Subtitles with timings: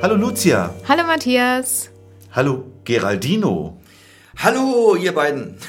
[0.00, 0.72] Hallo Lucia.
[0.88, 1.90] Hallo Matthias.
[2.30, 3.80] Hallo Geraldino.
[4.36, 5.56] Hallo, ihr beiden.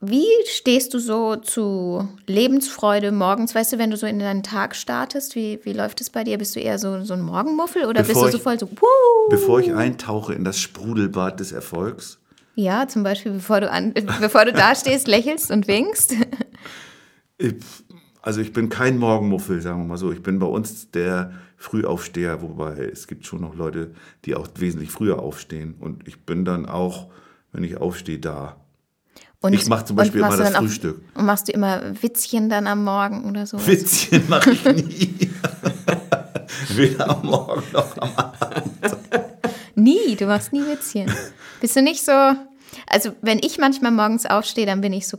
[0.00, 3.52] Wie stehst du so zu Lebensfreude morgens?
[3.56, 6.38] Weißt du, wenn du so in deinen Tag startest, wie, wie läuft es bei dir?
[6.38, 9.28] Bist du eher so, so ein Morgenmuffel oder Bevor bist du so voll so, Wuh!
[9.30, 12.20] Bevor ich eintauche in das Sprudelbad des Erfolgs,
[12.54, 16.14] Ja, zum Beispiel, bevor du, an, bevor du da stehst, lächelst und winkst.
[18.26, 20.10] Also ich bin kein Morgenmuffel, sagen wir mal so.
[20.10, 23.92] Ich bin bei uns der Frühaufsteher, wobei es gibt schon noch Leute,
[24.24, 25.76] die auch wesentlich früher aufstehen.
[25.78, 27.06] Und ich bin dann auch,
[27.52, 28.56] wenn ich aufstehe, da.
[29.40, 31.00] Und, Ich mach zum Beispiel immer das auch- Frühstück.
[31.14, 33.64] Und machst du immer Witzchen dann am Morgen oder so?
[33.64, 35.30] Witzchen mache ich nie.
[36.74, 38.72] Weder am Morgen noch am Abend.
[39.76, 41.12] Nie, du machst nie Witzchen.
[41.60, 42.12] Bist du nicht so.
[42.88, 45.16] Also, wenn ich manchmal morgens aufstehe, dann bin ich so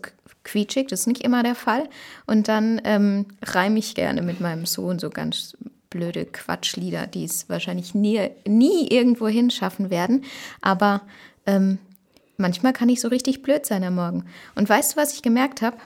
[0.47, 1.87] quietschig, das ist nicht immer der Fall.
[2.25, 5.55] Und dann ähm, reime ich gerne mit meinem Sohn so ganz
[5.89, 10.23] blöde Quatschlieder, die es wahrscheinlich nie, nie irgendwo hinschaffen werden.
[10.61, 11.01] Aber
[11.45, 11.77] ähm,
[12.37, 14.25] manchmal kann ich so richtig blöd sein am Morgen.
[14.55, 15.77] Und weißt du, was ich gemerkt habe?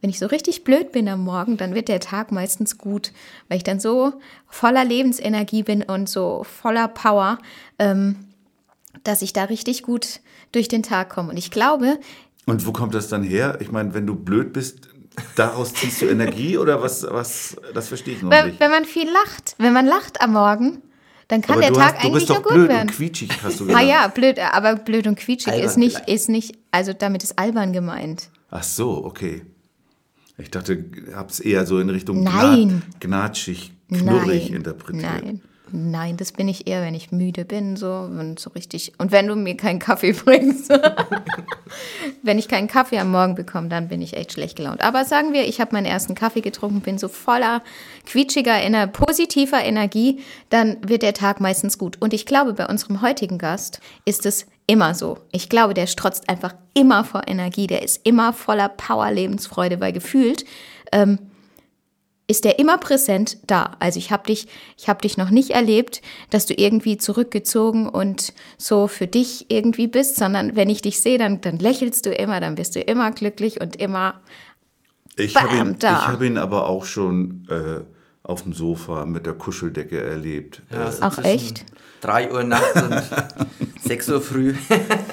[0.00, 3.12] Wenn ich so richtig blöd bin am Morgen, dann wird der Tag meistens gut,
[3.48, 4.12] weil ich dann so
[4.48, 7.38] voller Lebensenergie bin und so voller Power,
[7.78, 8.16] ähm,
[9.02, 10.20] dass ich da richtig gut
[10.52, 11.30] durch den Tag komme.
[11.30, 11.98] Und ich glaube,
[12.46, 13.58] Und wo kommt das dann her?
[13.60, 14.88] Ich meine, wenn du blöd bist,
[15.36, 18.60] daraus ziehst du Energie oder was, was das verstehe ich noch wenn, nicht.
[18.60, 20.82] wenn man viel lacht, wenn man lacht am Morgen,
[21.28, 22.88] dann kann Aber der Tag hast, du eigentlich bist doch nur gut blöd werden.
[22.88, 23.86] und quietschig, hast du Ah gesagt.
[23.88, 27.72] ja, blöd, aber blöd und quietschig Albern ist nicht, ist nicht, also damit ist albern
[27.72, 28.28] gemeint.
[28.50, 29.42] Ach so, okay.
[30.36, 32.82] Ich dachte, hab's eher so in Richtung Nein.
[32.98, 35.24] Gnat, gnatschig, knurrig Nein, interpretiert.
[35.24, 35.40] Nein.
[35.72, 38.92] Nein, das bin ich eher, wenn ich müde bin, so und so richtig.
[38.98, 40.70] Und wenn du mir keinen Kaffee bringst,
[42.22, 44.82] wenn ich keinen Kaffee am Morgen bekomme, dann bin ich echt schlecht gelaunt.
[44.82, 47.62] Aber sagen wir, ich habe meinen ersten Kaffee getrunken, bin so voller
[48.06, 50.20] quietschiger, ener positiver Energie,
[50.50, 51.96] dann wird der Tag meistens gut.
[52.00, 55.18] Und ich glaube, bei unserem heutigen Gast ist es immer so.
[55.32, 59.92] Ich glaube, der strotzt einfach immer vor Energie, der ist immer voller Power, Lebensfreude, weil
[59.92, 60.44] gefühlt
[62.26, 63.76] ist der immer präsent da.
[63.80, 64.46] Also ich habe dich,
[64.78, 69.86] ich habe dich noch nicht erlebt, dass du irgendwie zurückgezogen und so für dich irgendwie
[69.88, 73.10] bist, sondern wenn ich dich sehe, dann, dann lächelst du immer, dann bist du immer
[73.10, 74.20] glücklich und immer
[75.16, 75.98] Ich habe ihn, da.
[75.98, 77.84] ich hab ihn aber auch schon äh,
[78.22, 80.62] auf dem Sofa mit der Kuscheldecke erlebt.
[80.72, 81.64] Ja, Äh, zwischen echt?
[82.00, 83.02] 3 Uhr nachts und
[83.82, 84.54] 6 Uhr früh.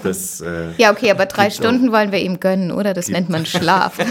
[0.03, 1.63] das äh, ja okay, aber drei Gibt's auch.
[1.63, 2.93] Stunden wollen wir ihm gönnen, oder?
[2.93, 3.97] Das nennt man Schlaf.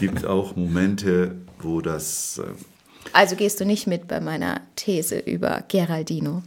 [0.00, 2.38] gibt auch Momente, wo das.
[2.38, 2.52] Äh,
[3.12, 6.42] Also gehst du nicht mit bei meiner These über Geraldino.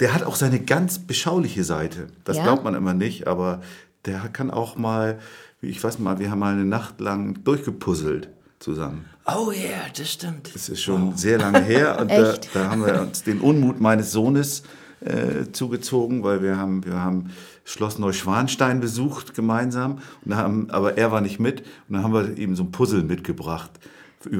[0.00, 2.08] der hat auch seine ganz beschauliche Seite.
[2.24, 2.42] Das Ja?
[2.44, 3.62] glaubt man immer nicht, aber
[4.06, 5.18] der kann auch mal,
[5.60, 8.28] wie ich weiß mal, wir haben mal eine Nacht lang durchgepuzzelt
[8.58, 9.04] zusammen.
[9.26, 10.50] Oh ja, yeah, das stimmt.
[10.54, 14.10] Das ist schon sehr lange her und da, da haben wir uns den Unmut meines
[14.12, 14.64] Sohnes
[15.00, 17.30] äh, zugezogen, weil wir haben, wir haben
[17.64, 19.98] Schloss Neuschwanstein besucht gemeinsam,
[20.30, 23.70] haben, aber er war nicht mit und dann haben wir ihm so ein Puzzle mitgebracht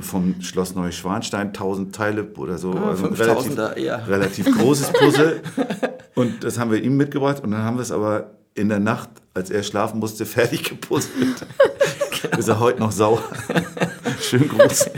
[0.00, 3.96] vom Schloss Neuschwanstein, 1000 Teile oder so, Ah, also ein 5000er, ja.
[3.96, 5.42] relativ großes Puzzle
[6.14, 9.10] und das haben wir ihm mitgebracht und dann haben wir es aber in der Nacht,
[9.34, 11.46] als er schlafen musste, fertig gepuzzelt.
[12.38, 13.22] Ist er heute noch sauer.
[14.20, 14.88] Schönen Gruß.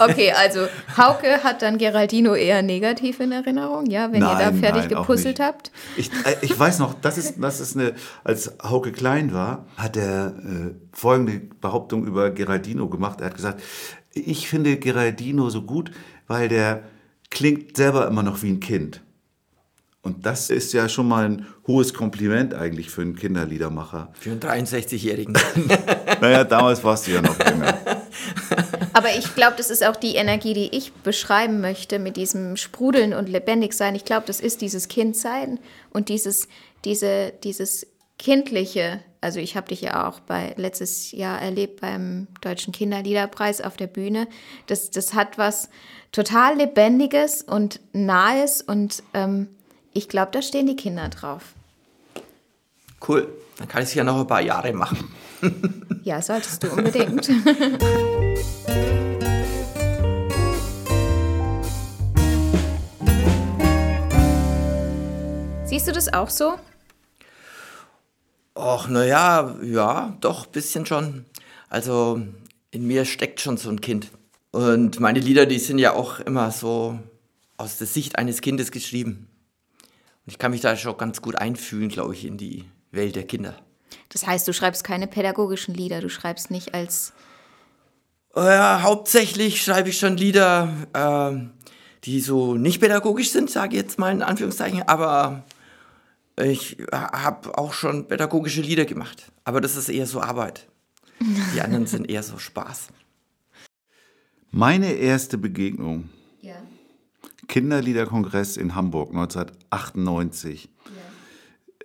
[0.00, 0.66] Okay, also
[0.96, 4.88] Hauke hat dann Geraldino eher negativ in Erinnerung, ja, wenn ihr da Nein, fertig nein,
[4.88, 5.70] gepuzzelt habt.
[5.96, 7.94] Ich, äh, ich weiß noch, das ist, das ist eine,
[8.24, 13.20] als Hauke klein war, hat er äh, folgende Behauptung über Geraldino gemacht.
[13.20, 13.62] Er hat gesagt,
[14.12, 15.90] ich finde Geraldino so gut,
[16.26, 16.82] weil der
[17.30, 19.02] klingt selber immer noch wie ein Kind.
[20.02, 24.10] Und das ist ja schon mal ein hohes Kompliment eigentlich für einen Kinderliedermacher.
[24.14, 25.34] Für einen 63-Jährigen.
[26.20, 27.78] Naja, damals warst du ja noch jünger.
[28.92, 33.14] Aber ich glaube, das ist auch die Energie, die ich beschreiben möchte mit diesem Sprudeln
[33.14, 33.94] und lebendig sein.
[33.94, 35.58] Ich glaube, das ist dieses Kindsein
[35.90, 36.48] und dieses,
[36.84, 37.86] diese, dieses
[38.18, 39.00] kindliche.
[39.20, 43.86] Also ich habe dich ja auch bei letztes Jahr erlebt beim Deutschen Kinderliederpreis auf der
[43.86, 44.28] Bühne.
[44.66, 45.68] Das, das hat was
[46.12, 49.48] total Lebendiges und Nahes und ähm,
[49.92, 51.54] ich glaube, da stehen die Kinder drauf.
[53.06, 53.28] Cool.
[53.58, 55.12] Dann kann ich es ja noch ein paar Jahre machen.
[56.02, 57.26] Ja, solltest du unbedingt.
[65.64, 66.54] Siehst du das auch so?
[68.56, 71.26] Och, naja, ja, doch, bisschen schon.
[71.68, 72.20] Also
[72.70, 74.10] in mir steckt schon so ein Kind.
[74.50, 76.98] Und meine Lieder, die sind ja auch immer so
[77.56, 79.28] aus der Sicht eines Kindes geschrieben.
[80.26, 83.26] Und ich kann mich da schon ganz gut einfühlen, glaube ich, in die Welt der
[83.26, 83.54] Kinder.
[84.10, 87.12] Das heißt, du schreibst keine pädagogischen Lieder, du schreibst nicht als.
[88.34, 91.50] Ja, hauptsächlich schreibe ich schon Lieder, ähm,
[92.04, 95.42] die so nicht pädagogisch sind, sage ich jetzt mal in Anführungszeichen, aber
[96.40, 99.30] ich habe auch schon pädagogische Lieder gemacht.
[99.44, 100.66] Aber das ist eher so Arbeit.
[101.54, 102.88] Die anderen sind eher so Spaß.
[104.52, 106.08] Meine erste Begegnung,
[106.40, 106.56] Ja.
[107.48, 110.68] Kinderliederkongress in Hamburg 1998,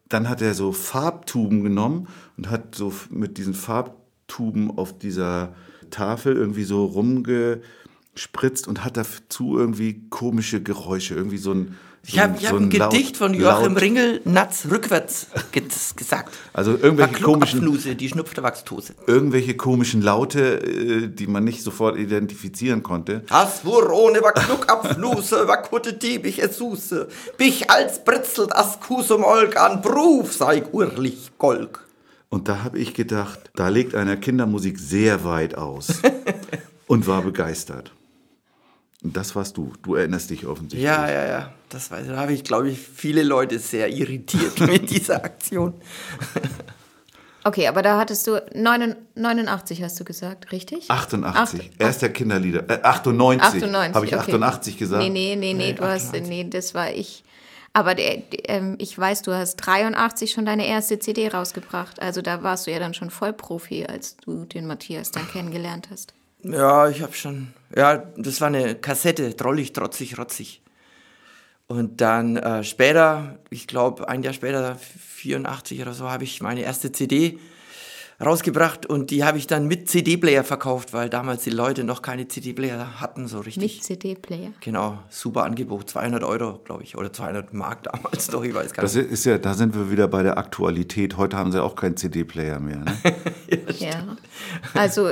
[0.09, 5.53] dann hat er so Farbtuben genommen und hat so mit diesen Farbtuben auf dieser
[5.91, 11.77] Tafel irgendwie so rumgespritzt und hat dazu irgendwie komische Geräusche, irgendwie so ein.
[12.09, 15.61] So Ich habe ich hab ein laut- Gedicht von Joachim laut- Ringel, Natz, rückwärts ge
[15.95, 16.33] gesagt.
[16.53, 18.95] Also irgendwelche komischen, die schnupfte Wachstose.
[19.05, 23.23] irgendwelche komischen Laute, äh, die man nicht sofort identifizieren konnte.
[23.29, 27.09] Has Wurone war Gluckapfnuse, war kutte Dieb, ich es Suse.
[27.37, 31.85] Bich als britzelt as Kusum Olg an Bruf, sei urlich Golg.
[32.29, 35.87] Und da habe ich gedacht, da legt einer Kindermusik sehr weit aus
[36.87, 37.91] und war begeistert.
[39.03, 39.73] Und das warst du.
[39.83, 40.83] Du erinnerst dich offensichtlich.
[40.83, 41.53] Ja, ja, ja.
[41.69, 42.11] Das weiß ich.
[42.11, 45.73] Da habe ich, glaube ich, viele Leute sehr irritiert mit dieser Aktion.
[47.43, 50.91] Okay, aber da hattest du 89, 89 hast du gesagt, richtig?
[50.91, 51.59] 88.
[51.61, 52.69] Acht- Erster Kinderlieder.
[52.69, 53.41] Äh, 98.
[53.47, 53.95] 98.
[53.95, 54.21] Habe ich okay.
[54.21, 55.03] 88 gesagt?
[55.03, 57.23] Nee, nee, nee, nee, du hast, nee, das war ich.
[57.71, 62.01] Aber der, der, ähm, ich weiß, du hast 83 schon deine erste CD rausgebracht.
[62.01, 66.13] Also da warst du ja dann schon Vollprofi, als du den Matthias dann kennengelernt hast.
[66.43, 67.53] Ja, ich habe schon.
[67.75, 70.61] Ja, das war eine Kassette, drollig, trotzig, rotzig.
[71.71, 76.61] Und dann äh, später, ich glaube ein Jahr später, 84 oder so, habe ich meine
[76.61, 77.37] erste CD
[78.19, 82.27] rausgebracht und die habe ich dann mit CD-Player verkauft, weil damals die Leute noch keine
[82.27, 83.75] CD-Player hatten, so richtig.
[83.75, 84.51] Mit CD-Player.
[84.59, 88.81] Genau, super Angebot, 200 Euro, glaube ich, oder 200 Mark damals noch, ich weiß gar
[88.81, 89.09] Das nicht.
[89.11, 91.15] ist ja, da sind wir wieder bei der Aktualität.
[91.17, 92.79] Heute haben sie auch keinen CD-Player mehr.
[92.79, 92.97] Ne?
[93.77, 94.17] Ja.
[94.73, 95.11] Also,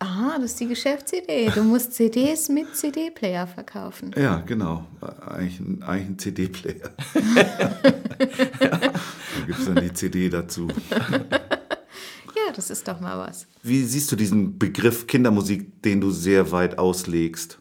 [0.00, 1.50] aha, das ist die Geschäftsidee.
[1.54, 4.12] Du musst CDs mit CD-Player verkaufen.
[4.16, 4.86] ja, genau.
[5.26, 6.90] Eigentlich ein, eigentlich ein CD-Player.
[8.18, 10.66] Da gibt es dann die CD dazu.
[10.90, 13.46] Ja, das ist doch mal was.
[13.62, 17.58] Wie siehst du diesen Begriff Kindermusik, den du sehr weit auslegst?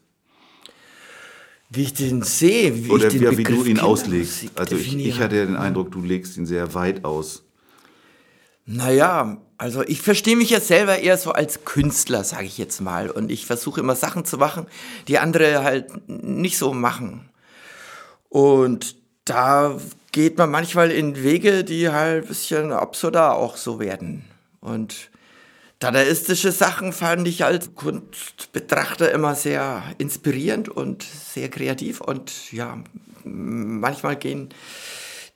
[1.69, 4.39] Wie ich den sehe, wie Oder ich den wie, wie du Begriff ihn auslegst?
[4.39, 5.09] Kindermusik Also ich, definiere.
[5.09, 7.43] ich hatte den Eindruck, du legst ihn sehr weit aus.
[8.69, 13.09] Naja, also ich verstehe mich ja selber eher so als Künstler, sage ich jetzt mal.
[13.09, 14.67] Und ich versuche immer Sachen zu machen,
[15.07, 17.29] die andere halt nicht so machen.
[18.27, 19.77] Und da
[20.11, 24.25] geht man manchmal in Wege, die halt ein bisschen absurder auch so werden.
[24.59, 25.11] Und
[25.79, 32.01] dadaistische Sachen fand ich als Kunstbetrachter immer sehr inspirierend und sehr kreativ.
[32.01, 32.77] Und ja,
[33.23, 34.49] manchmal gehen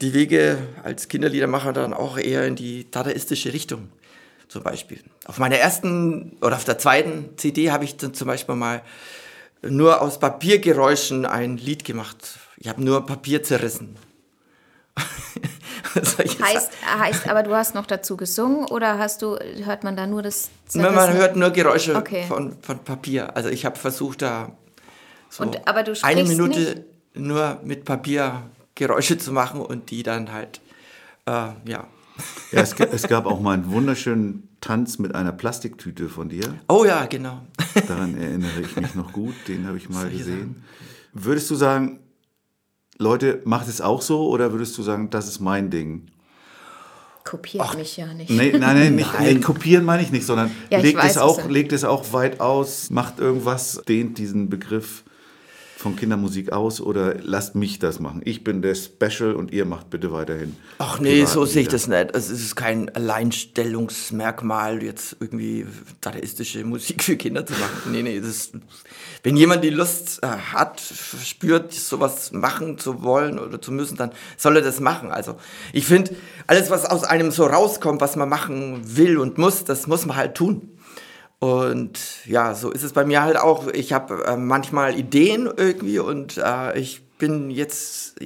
[0.02, 3.90] die Wege als Kinderliedermacher dann auch eher in die dadaistische Richtung.
[4.48, 5.00] Zum Beispiel.
[5.26, 8.82] Auf meiner ersten oder auf der zweiten CD habe ich dann zum Beispiel mal
[9.62, 12.18] nur aus Papiergeräuschen ein Lied gemacht.
[12.58, 13.96] Ich habe nur Papier zerrissen.
[16.42, 20.22] Heißt, heißt, aber du hast noch dazu gesungen oder hast du, hört man da nur
[20.22, 21.18] das Man, man Zerrissen?
[21.20, 22.24] hört nur Geräusche Okay.
[22.28, 23.36] von, von Papier.
[23.36, 24.52] Also ich habe versucht, da
[25.30, 26.82] so Und- aber du eine Minute nicht?
[27.16, 28.44] nur mit Papier
[28.82, 30.60] Geräusche zu machen und die dann halt,
[31.28, 31.54] äh, ja.
[31.66, 31.88] Ja,
[32.52, 36.56] es, es gab auch mal einen wunderschönen Tanz mit einer Plastiktüte von dir.
[36.68, 37.42] Oh ja, genau.
[37.88, 39.36] Daran erinnere ich mich noch gut.
[39.48, 40.64] Den habe ich mal gesehen.
[41.14, 42.00] Würdest du sagen,
[42.98, 46.08] Leute, macht es auch so oder würdest du sagen, das ist mein Ding?
[47.24, 48.32] Kopiert mich ja nicht.
[48.32, 49.36] Nee, nein, nein, nicht, Nein.
[49.36, 52.14] nee, kopieren meine ich nicht, sondern Ja, ich legt, weiß, es auch, legt es auch
[52.14, 55.04] weit aus, macht irgendwas, dehnt diesen Begriff,
[55.82, 58.22] von Kindermusik aus oder lasst mich das machen?
[58.24, 60.56] Ich bin der Special und ihr macht bitte weiterhin.
[60.78, 62.14] Ach nee, so sehe ich das nicht.
[62.14, 65.66] Also, Es ist kein Alleinstellungsmerkmal, jetzt irgendwie
[66.00, 67.92] dadaistische Musik für Kinder zu machen.
[67.92, 68.52] Nee, nee, das
[69.24, 74.12] wenn jemand die Lust äh, hat, spürt, sowas machen zu wollen oder zu müssen, dann
[74.36, 75.12] soll er das machen.
[75.12, 75.36] Also
[75.74, 76.16] ich finde,
[76.48, 80.18] alles, was aus einem so rauskommt, was man machen will und muss, das muss man
[80.18, 80.70] halt tun.
[81.42, 83.66] Und ja, so ist es bei mir halt auch.
[83.66, 88.20] Ich habe äh, manchmal Ideen irgendwie und äh, ich bin jetzt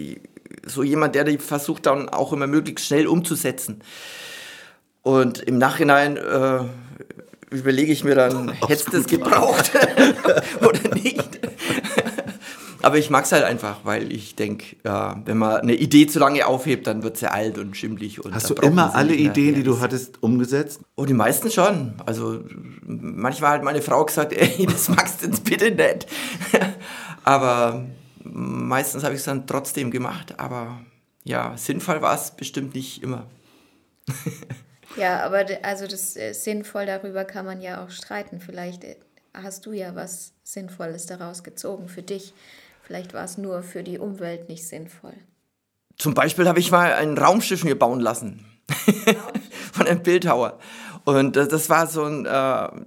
[0.66, 3.82] so jemand, der die versucht dann auch immer möglichst schnell umzusetzen.
[5.02, 6.60] Und im Nachhinein äh,
[7.52, 9.72] überlege ich mir dann, hättest du das gebraucht
[10.60, 11.40] oder nicht?
[12.86, 16.20] Aber ich mag es halt einfach, weil ich denke, ja, wenn man eine Idee zu
[16.20, 18.24] lange aufhebt, dann wird sie alt und schimmlig.
[18.24, 19.16] Und Hast du immer alle.
[19.16, 20.82] Ideen, die du hattest, umgesetzt?
[20.96, 21.96] Oh, die meisten schon.
[22.06, 22.44] Also
[22.84, 26.06] manchmal hat meine Frau gesagt, ey, das magst du jetzt bitte nicht.
[27.24, 27.86] Aber
[28.24, 30.36] meistens habe ich es dann trotzdem gemacht.
[30.38, 30.80] Aber
[31.24, 33.26] ja, sinnvoll war es bestimmt nicht immer.
[34.98, 38.40] Ja, aber also das äh, sinnvoll darüber kann man ja auch streiten.
[38.40, 38.96] Vielleicht äh,
[39.34, 42.34] hast du ja was Sinnvolles daraus gezogen für dich.
[42.86, 45.14] Vielleicht war es nur für die Umwelt nicht sinnvoll.
[45.98, 48.46] Zum Beispiel habe ich mal ein Raumschiff mir bauen lassen.
[49.74, 50.60] Von einem Bildhauer.
[51.04, 52.30] Und das, das war so ein, äh,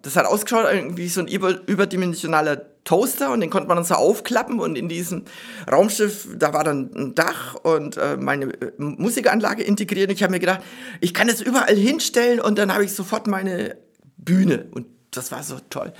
[0.02, 3.94] das hat ausgeschaut wie so ein über, überdimensionaler Toaster und den konnte man dann so
[3.94, 5.24] aufklappen und in diesem
[5.70, 10.32] Raumschiff, da war dann ein Dach und äh, meine äh, Musikanlage integriert und ich habe
[10.32, 10.62] mir gedacht,
[11.00, 13.76] ich kann es überall hinstellen und dann habe ich sofort meine
[14.16, 15.92] Bühne und das war so toll.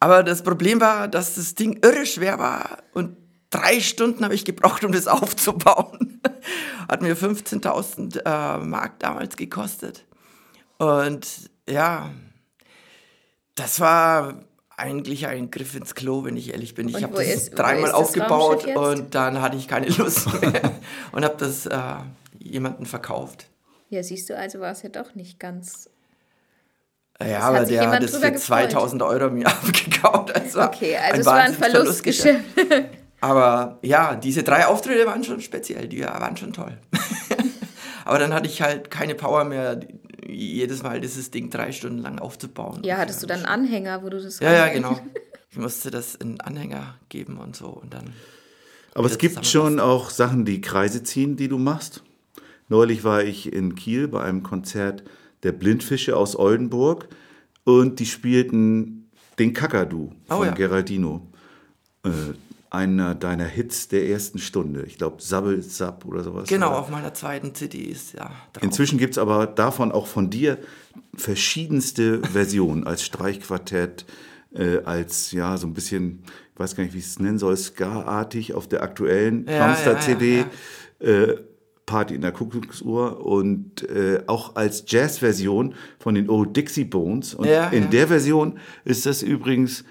[0.00, 3.16] Aber das Problem war, dass das Ding irre schwer war und
[3.54, 6.20] drei Stunden habe ich gebraucht, um das aufzubauen.
[6.88, 10.04] Hat mir 15.000 äh, Mark damals gekostet.
[10.78, 11.26] Und
[11.68, 12.10] ja,
[13.54, 14.34] das war
[14.76, 16.88] eigentlich ein Griff ins Klo, wenn ich ehrlich bin.
[16.88, 20.72] Ich habe das ist- dreimal das aufgebaut und dann hatte ich keine Lust mehr
[21.12, 21.78] und habe das äh,
[22.38, 23.46] jemandem verkauft.
[23.88, 25.88] Ja, siehst du, also war es ja doch nicht ganz.
[27.22, 28.72] Ja, aber der hat es für gefreut.
[28.72, 30.54] 2000 Euro mir abgekauft.
[30.56, 31.54] War Okay, also ein es war ein.
[31.54, 32.44] Verlustgeschäft.
[33.24, 36.76] Aber ja, diese drei Auftritte waren schon speziell, die waren schon toll.
[38.04, 39.80] Aber dann hatte ich halt keine Power mehr,
[40.28, 42.82] jedes Mal dieses Ding drei Stunden lang aufzubauen.
[42.84, 45.00] Ja, hattest du dann einen Anhänger, wo du das Ja, ja, genau.
[45.50, 48.12] Ich musste das in Anhänger geben und so und dann.
[48.92, 52.02] Aber es gibt schon auch Sachen, die Kreise ziehen, die du machst.
[52.68, 55.04] Neulich war ich in Kiel bei einem Konzert
[55.44, 57.08] der Blindfische aus Oldenburg
[57.62, 60.52] und die spielten den Kakadu Oh von ja.
[60.54, 61.26] Geraldino.
[62.04, 62.10] Äh,
[62.74, 64.84] einer deiner Hits der ersten Stunde.
[64.86, 66.48] Ich glaube, Sabbel Sab oder sowas.
[66.48, 66.78] Genau, Oder?
[66.80, 68.62] auf meiner zweiten CD ist ja drauf.
[68.62, 70.58] Inzwischen gibt es aber davon auch von dir
[71.16, 74.04] verschiedenste Versionen als Streichquartett,
[74.54, 76.22] äh, als ja so ein bisschen,
[76.54, 80.38] ich weiß gar nicht, wie ich es nennen soll, Ska-artig auf der aktuellen Ja, Hamster-CD.
[80.40, 80.46] ja,
[81.00, 81.36] Äh,
[81.86, 87.34] Party in der Kuckucksuhr und äh, auch als Jazz-Version von den Old Dixie Bones.
[87.34, 87.88] Und Ja, in ja.
[87.90, 89.84] der Version ist das übrigens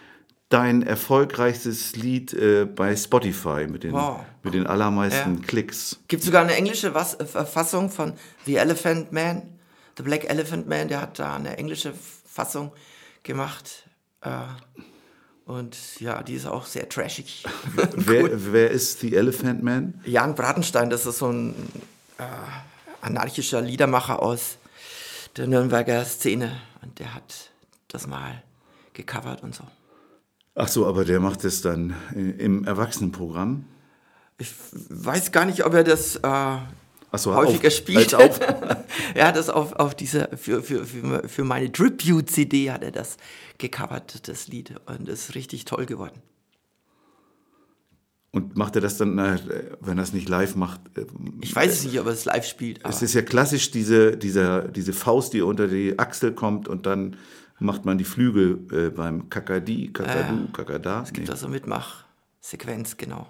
[0.54, 4.20] dein erfolgreichstes Lied äh, bei Spotify mit den, Wow.
[4.44, 5.42] mit den allermeisten Ja.
[5.48, 6.00] Klicks.
[6.08, 8.14] Gibt sogar eine englische Was äh, Fassung von
[8.46, 9.42] The Elephant Man,
[9.98, 11.94] The Black Elephant Man, der hat da eine englische
[12.26, 12.72] Fassung
[13.24, 13.88] gemacht.
[14.22, 14.30] Äh,
[15.46, 17.44] und ja, die ist auch sehr trashig.
[17.96, 20.00] Wer, wer ist The Elephant Man?
[20.06, 21.54] Jan Bratenstein, das ist so ein
[22.18, 22.24] äh,
[23.02, 24.58] anarchischer Liedermacher aus
[25.36, 26.62] der Nürnberger Szene.
[26.82, 27.50] Und der hat
[27.90, 28.42] das mal
[28.94, 29.64] gecovert und so.
[30.56, 33.66] Ach so, aber der macht es dann äh, im Erwachsenenprogramm.
[34.38, 34.52] Ich
[34.90, 36.66] weiß gar nicht, ob er das äh, Ach
[37.16, 38.14] so, häufiger auf- spielt.
[38.14, 38.40] als
[39.16, 43.18] er hat das auf, auf diese, für, für, für, für meine Tribute-CD hat er das
[43.58, 44.76] gecovert, das Lied.
[44.86, 46.22] Und ist richtig toll geworden.
[48.32, 49.38] Und macht er das dann, äh,
[49.80, 50.82] wenn er es nicht live macht?
[50.98, 51.06] äh,
[51.42, 52.80] Ich weiß es nicht, ob er es live spielt.
[52.84, 57.16] Es ist ja klassisch diese, dieser, diese Faust, die unter die Achsel kommt und dann
[57.60, 61.02] macht man die Flügel äh, beim Kakadi, Kakadu, Kakada.
[61.04, 63.28] es gibt Nee, da so Mitmach-Sequenz, genau.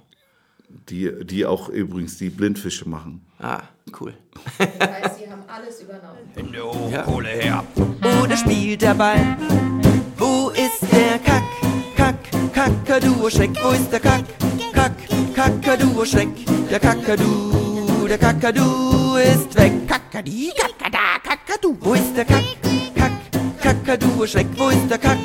[0.89, 3.25] die, die auch übrigens die Blindfische machen.
[3.39, 3.61] Ah,
[3.99, 4.13] cool.
[4.57, 6.91] Weil sie haben alles übernommen.
[6.91, 7.03] Ja.
[7.03, 7.63] Kohle her.
[8.23, 9.37] Oder spielt der Ball?
[10.17, 11.43] Wo ist der Kack?
[11.95, 13.51] Kack, Kakadu, Schreck.
[13.63, 14.23] Wo ist der Kack?
[14.73, 14.93] Kack,
[15.35, 16.29] Kakadu, Schreck.
[16.69, 19.87] Der Kakadu, der Kakadu ist weg.
[19.87, 21.77] Kakadi, Kakada, Kakadu.
[21.81, 22.43] Wo ist der Kack?
[23.93, 24.47] Kakadu, Schreck.
[24.57, 25.19] Wo ist der Kack?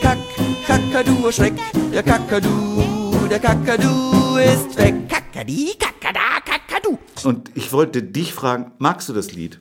[0.00, 0.18] Kack,
[0.64, 1.54] Kakadu, Schreck.
[1.92, 5.08] Der Kakadu, der Kakadu ist weg.
[5.08, 6.98] Kakadi, Kakada, Kakadu.
[7.24, 9.60] Und ich wollte dich fragen, magst du das Lied?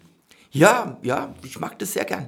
[0.52, 2.28] Ja, ja, ich mag das sehr gern.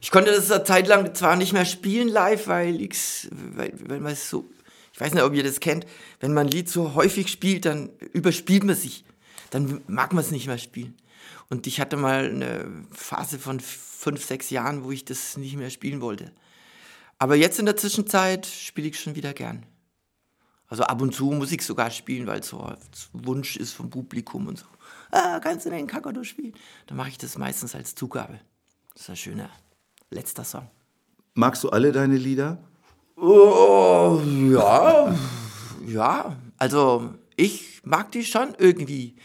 [0.00, 4.00] Ich konnte das eine Zeit lang zwar nicht mehr spielen live, weil ich, weil, weil
[4.00, 4.48] man es so,
[4.94, 5.84] Ich weiß nicht, ob ihr das kennt.
[6.20, 9.04] Wenn man ein Lied so häufig spielt, dann überspielt man sich.
[9.50, 10.96] Dann mag man es nicht mehr spielen.
[11.50, 13.60] Und ich hatte mal eine Phase von
[13.98, 16.30] fünf, sechs Jahren, wo ich das nicht mehr spielen wollte.
[17.18, 19.66] Aber jetzt in der Zwischenzeit spiele ich schon wieder gern.
[20.68, 22.72] Also ab und zu muss ich sogar spielen, weil es so
[23.12, 24.66] Wunsch ist vom Publikum und so.
[25.10, 26.54] Ah, kannst du den Kakadu spielen?
[26.86, 28.38] Dann mache ich das meistens als Zugabe.
[28.92, 29.50] Das ist ein schöner
[30.10, 30.70] letzter Song.
[31.34, 32.58] Magst du alle deine Lieder?
[33.16, 34.20] Oh,
[34.52, 35.16] ja,
[35.86, 36.36] ja.
[36.56, 39.16] Also ich mag die schon irgendwie.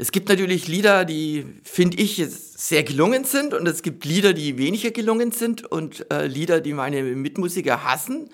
[0.00, 4.56] Es gibt natürlich Lieder, die, finde ich, sehr gelungen sind und es gibt Lieder, die
[4.56, 8.30] weniger gelungen sind und äh, Lieder, die meine Mitmusiker hassen.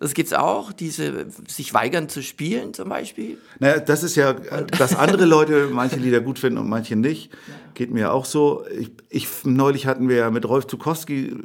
[0.00, 3.36] Das gibt es auch, diese sich weigern zu spielen zum Beispiel.
[3.58, 7.30] Naja, das ist ja, dass andere Leute manche Lieder gut finden und manche nicht.
[7.74, 8.64] Geht mir auch so.
[8.78, 11.36] Ich, ich, neulich hatten wir ja mit Rolf Zukowski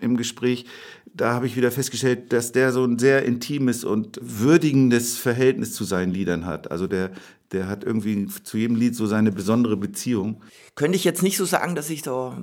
[0.00, 0.66] im Gespräch,
[1.12, 5.82] da habe ich wieder festgestellt, dass der so ein sehr intimes und würdigendes Verhältnis zu
[5.82, 6.70] seinen Liedern hat.
[6.70, 7.10] Also der,
[7.50, 10.40] der hat irgendwie zu jedem Lied so seine besondere Beziehung.
[10.76, 12.36] Könnte ich jetzt nicht so sagen, dass ich so.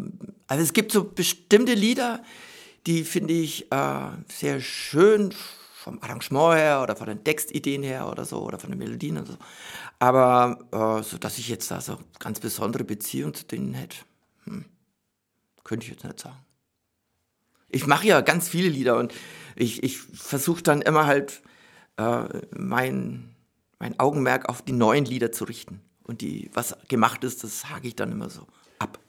[0.48, 2.22] Also es gibt so bestimmte Lieder,
[2.88, 5.34] die finde ich äh, sehr schön
[5.82, 9.28] vom Arrangement her oder von den Textideen her oder so oder von den Melodien und
[9.28, 9.38] so.
[10.00, 13.98] Aber äh, so, dass ich jetzt da so ganz besondere Beziehung zu denen hätte,
[14.46, 14.66] hm,
[15.64, 16.38] könnte ich jetzt nicht sagen
[17.72, 19.14] ich mache ja ganz viele Lieder und
[19.56, 21.42] ich, ich versuche dann immer halt
[21.98, 23.36] äh, mein,
[23.80, 25.82] mein Augenmerk auf die neuen Lieder zu richten.
[26.04, 28.46] Und die, was gemacht ist, das hake ich dann immer so
[28.80, 29.00] ab.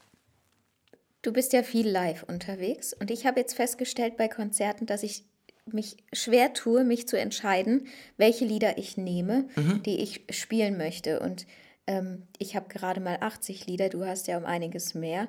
[1.22, 5.24] Du bist ja viel live unterwegs und ich habe jetzt festgestellt bei Konzerten, dass ich
[5.70, 9.82] mich schwer tue, mich zu entscheiden, welche Lieder ich nehme, mhm.
[9.82, 11.20] die ich spielen möchte.
[11.20, 11.46] Und
[11.86, 15.28] ähm, ich habe gerade mal 80 Lieder, du hast ja um einiges mehr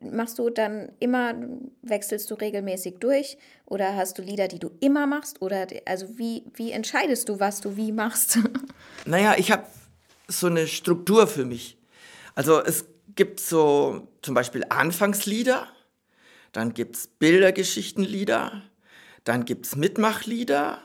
[0.00, 1.34] machst du dann immer,
[1.82, 5.42] wechselst du regelmäßig durch oder hast du Lieder, die du immer machst?
[5.42, 8.38] Oder also wie, wie entscheidest du, was du wie machst?
[9.04, 9.64] Naja, ich habe
[10.26, 11.78] so eine Struktur für mich.
[12.34, 15.68] Also es gibt so zum Beispiel Anfangslieder,
[16.50, 18.62] dann gibt es Bildergeschichtenlieder,
[19.26, 20.80] dann gibt es Mitmachlieder,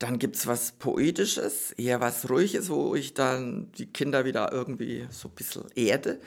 [0.00, 5.06] dann gibt es was Poetisches, eher was Ruhiges, wo ich dann die Kinder wieder irgendwie
[5.10, 6.20] so ein bisschen erde.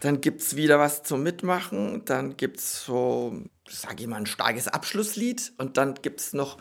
[0.00, 2.04] Dann gibt es wieder was zum Mitmachen.
[2.06, 5.52] Dann gibt es so, sage ich mal, ein starkes Abschlusslied.
[5.58, 6.56] Und dann gibt es noch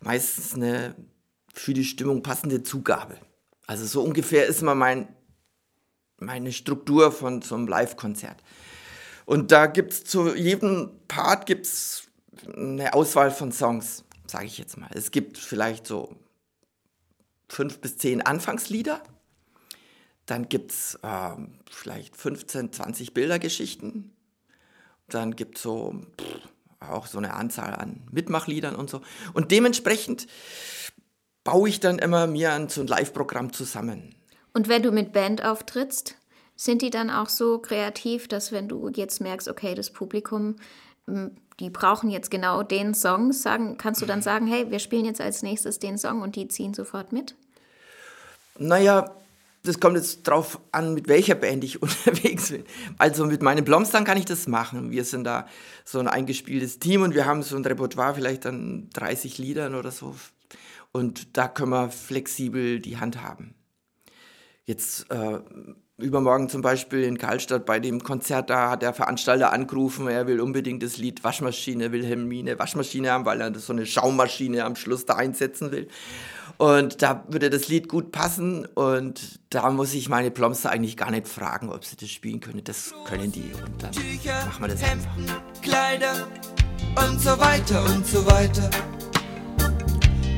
[0.00, 0.94] meistens eine
[1.52, 3.18] für die Stimmung passende Zugabe.
[3.66, 5.14] Also so ungefähr ist mal mein,
[6.16, 8.42] meine Struktur von so einem Live-Konzert.
[9.26, 12.09] Und da gibt es zu jedem Part gibt's
[12.56, 14.90] eine Auswahl von Songs, sage ich jetzt mal.
[14.94, 16.16] Es gibt vielleicht so
[17.48, 19.02] fünf bis zehn Anfangslieder
[20.30, 21.30] dann gibt es äh,
[21.68, 24.14] vielleicht 15, 20 Bildergeschichten.
[25.08, 26.02] Dann gibt es so
[26.78, 29.00] auch so eine Anzahl an Mitmachliedern und so.
[29.34, 30.28] Und dementsprechend
[31.42, 34.14] baue ich dann immer mir ein, so ein Live-Programm zusammen.
[34.54, 36.16] Und wenn du mit Band auftrittst,
[36.54, 40.56] sind die dann auch so kreativ, dass wenn du jetzt merkst, okay, das Publikum,
[41.60, 45.20] die brauchen jetzt genau den Song, sagen, kannst du dann sagen, hey, wir spielen jetzt
[45.20, 47.36] als nächstes den Song und die ziehen sofort mit?
[48.58, 49.14] Naja,
[49.62, 52.64] das kommt jetzt drauf an, mit welcher Band ich unterwegs bin.
[52.96, 54.90] Also mit meinen Blomstern kann ich das machen.
[54.90, 55.46] Wir sind da
[55.84, 59.90] so ein eingespieltes Team und wir haben so ein Repertoire vielleicht an 30 Liedern oder
[59.90, 60.16] so.
[60.92, 63.54] Und da können wir flexibel die Hand haben.
[64.64, 65.40] Jetzt äh,
[66.02, 70.40] übermorgen zum Beispiel in Karlstadt bei dem Konzert, da hat der Veranstalter angerufen, er will
[70.40, 75.14] unbedingt das Lied Waschmaschine, Wilhelmine Waschmaschine haben, weil er so eine Schaumaschine am Schluss da
[75.14, 75.88] einsetzen will.
[76.58, 81.10] Und da würde das Lied gut passen und da muss ich meine Plomster eigentlich gar
[81.10, 82.62] nicht fragen, ob sie das spielen können.
[82.64, 85.62] Das können die und dann Tücher, machen wir das Hemden, einfach.
[85.62, 86.28] Kleider
[87.06, 88.68] und so weiter und so weiter.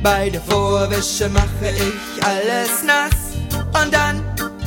[0.01, 3.35] Bei der Vorwäsche mache ich alles nass
[3.83, 4.21] und dann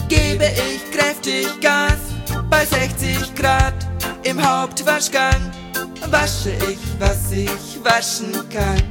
[0.09, 1.99] gebe ich kräftig Gas.
[2.51, 3.75] Bei 60 Grad
[4.23, 5.51] im Hauptwaschgang
[6.11, 8.83] wasche ich, was ich waschen kann.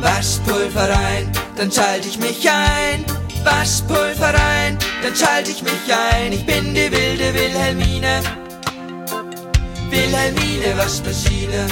[0.00, 3.04] Waschpulver rein, dann schalte ich mich ein.
[3.44, 6.32] Waschpulver rein, dann schalte ich mich ein.
[6.32, 8.20] Ich bin die wilde Wilhelmine.
[9.90, 11.66] Wilhelmine Waschmaschine.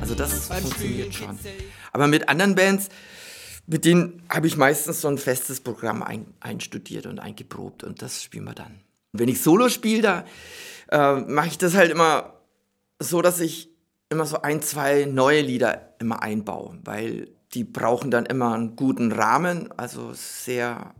[0.00, 1.38] Also das funktioniert schon.
[1.92, 2.88] Aber mit anderen Bands,
[3.68, 8.22] mit denen habe ich meistens so ein festes Programm ein, einstudiert und eingeprobt und das
[8.22, 8.80] spielen wir dann.
[9.12, 10.24] wenn ich Solo spiele, da
[10.90, 12.34] äh, mache ich das halt immer
[12.98, 13.68] so, dass ich
[14.08, 19.12] immer so ein, zwei neue Lieder immer einbaue, weil die brauchen dann immer einen guten
[19.12, 20.94] Rahmen, also sehr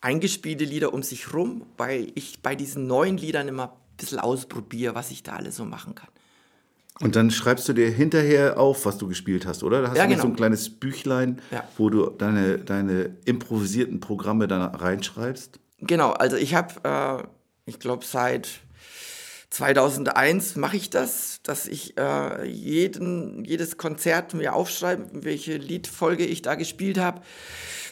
[0.00, 4.94] eingespielte Lieder um sich rum, weil ich bei diesen neuen Liedern immer ein bisschen ausprobiere,
[4.94, 6.11] was ich da alles so machen kann.
[7.00, 9.82] Und dann schreibst du dir hinterher auf, was du gespielt hast, oder?
[9.82, 10.22] Da hast Ja, du genau.
[10.22, 11.64] so ein kleines Büchlein, Ja.
[11.76, 15.58] wo du deine, deine improvisierten Programme dann reinschreibst.
[15.78, 17.26] Genau, also ich habe, äh,
[17.68, 18.48] ich glaube, seit
[19.50, 26.42] 2001 mache ich das, dass ich äh, jeden, jedes Konzert mir aufschreibe, welche Liedfolge ich
[26.42, 27.20] da gespielt habe,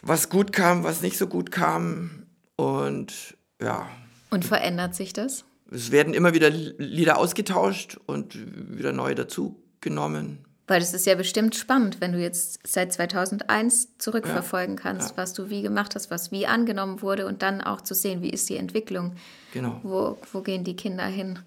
[0.03, 2.27] was gut kam, was nicht so gut kam.
[2.57, 3.89] Und ja,
[4.31, 5.45] Und verändert sich das?
[5.71, 8.37] Es werden immer wieder Lieder ausgetauscht und
[8.77, 10.39] wieder neue dazugenommen.
[10.67, 15.51] Weil es ist ja bestimmt spannend, wenn du jetzt seit 2001 zurückverfolgen kannst, was du
[15.51, 18.57] wie gemacht hast, was wie angenommen wurde und dann auch zu sehen, wie ist die
[18.57, 19.15] Entwicklung,
[19.53, 19.81] Genau.
[19.83, 21.41] wo, wo gehen die Kinder hin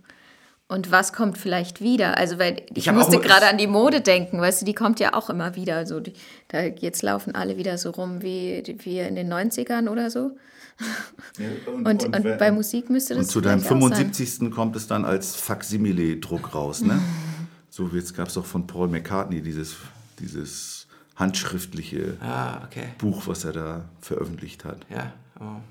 [0.67, 2.17] und was kommt vielleicht wieder.
[2.17, 5.13] Also weil ich, Ich musste gerade an die Mode denken, weißt du, die kommt ja
[5.13, 5.77] auch immer wieder.
[5.77, 6.13] Also die,
[6.49, 10.31] da jetzt laufen alle wieder so rum wie, wie in den 90ern oder so.
[11.83, 14.13] Und, und, bei Musik müsste das Und zu deinem vielleicht auch sein.
[14.13, 14.51] 75.
[14.51, 16.99] kommt es dann als Faksimile-Druck raus, ne?
[17.69, 19.75] So wie jetzt gab es doch von Paul McCartney dieses,
[20.19, 22.89] dieses handschriftliche Ah, okay.
[22.99, 24.85] Buch, was er da veröffentlicht hat.
[24.89, 25.13] Ja.
[25.39, 25.61] Oh.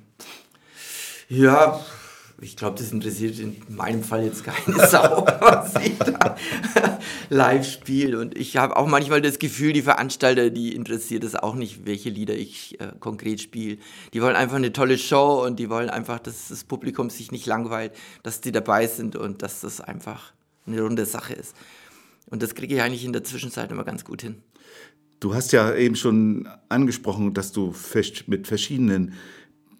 [1.28, 1.80] Ja,
[2.42, 6.36] ich glaube, das interessiert in meinem Fall jetzt keine Sau, was ich da
[7.30, 8.18] live spiele.
[8.18, 12.10] Und ich habe auch manchmal das Gefühl, die Veranstalter, die interessiert es auch nicht, welche
[12.10, 13.78] Lieder ich äh, konkret spiele.
[14.12, 17.46] Die wollen einfach eine tolle Show und die wollen einfach, dass das Publikum sich nicht
[17.46, 17.92] langweilt,
[18.24, 20.32] dass die dabei sind und dass das einfach
[20.66, 21.54] eine runde Sache ist.
[22.26, 24.42] Und das kriege ich eigentlich in der Zwischenzeit immer ganz gut hin.
[25.20, 27.72] Du hast ja eben schon angesprochen, dass du
[28.26, 29.14] mit verschiedenen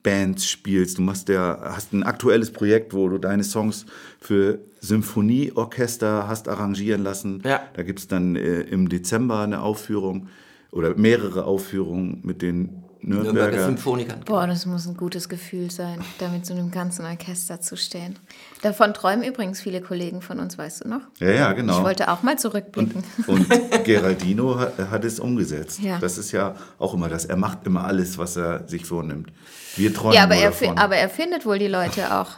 [0.03, 0.99] Bands spielst.
[0.99, 3.87] Du machst ja, hast ein aktuelles Projekt, wo du deine Songs
[4.21, 7.43] für Symphonieorchester hast arrangieren lassen.
[7.45, 7.63] Ja.
[7.75, 10.29] Da gibt es dann äh, im Dezember eine Aufführung
[10.71, 13.65] oder mehrere Aufführungen mit den Nürnberger Nürnberger.
[13.65, 14.21] Symphonikern.
[14.25, 18.19] Boah, das muss ein gutes Gefühl sein, da mit so einem ganzen Orchester zu stehen.
[18.63, 21.01] Davon träumen übrigens viele Kollegen von uns, weißt du noch?
[21.19, 21.79] Ja, ja, genau.
[21.79, 23.03] Ich wollte auch mal zurückblicken.
[23.27, 23.49] Und
[23.85, 25.81] Geraldino hat, hat es umgesetzt.
[25.81, 25.99] Ja.
[25.99, 27.25] Das ist ja auch immer das.
[27.25, 29.33] Er macht immer alles, was er sich vornimmt.
[29.77, 30.79] Wir träumen ja, aber nur er, davon.
[30.79, 32.31] aber er findet wohl die Leute auch,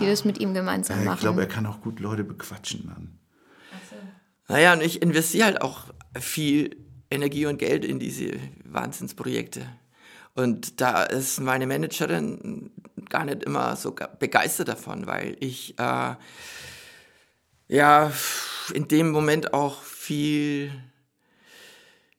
[0.00, 1.20] die das mit ihm gemeinsam ich machen.
[1.20, 3.18] glaube, er kann auch gut Leute bequatschen dann.
[4.46, 5.86] Naja, und ich investiere halt auch
[6.20, 6.76] viel
[7.10, 8.32] Energie und Geld in diese
[8.64, 9.62] Wahnsinnsprojekte.
[10.34, 12.72] Und da ist meine Managerin
[13.08, 16.14] gar nicht immer so begeistert davon, weil ich äh,
[17.68, 18.12] ja
[18.72, 20.72] in dem Moment auch viel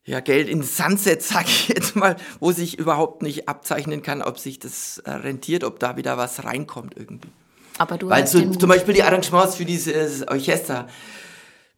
[0.05, 4.01] ja, Geld in den Sand setze, sag ich jetzt mal, wo sich überhaupt nicht abzeichnen
[4.01, 7.29] kann, ob sich das äh, rentiert, ob da wieder was reinkommt irgendwie.
[7.77, 10.87] aber du Weil den zum Beispiel die Arrangements für dieses Orchester,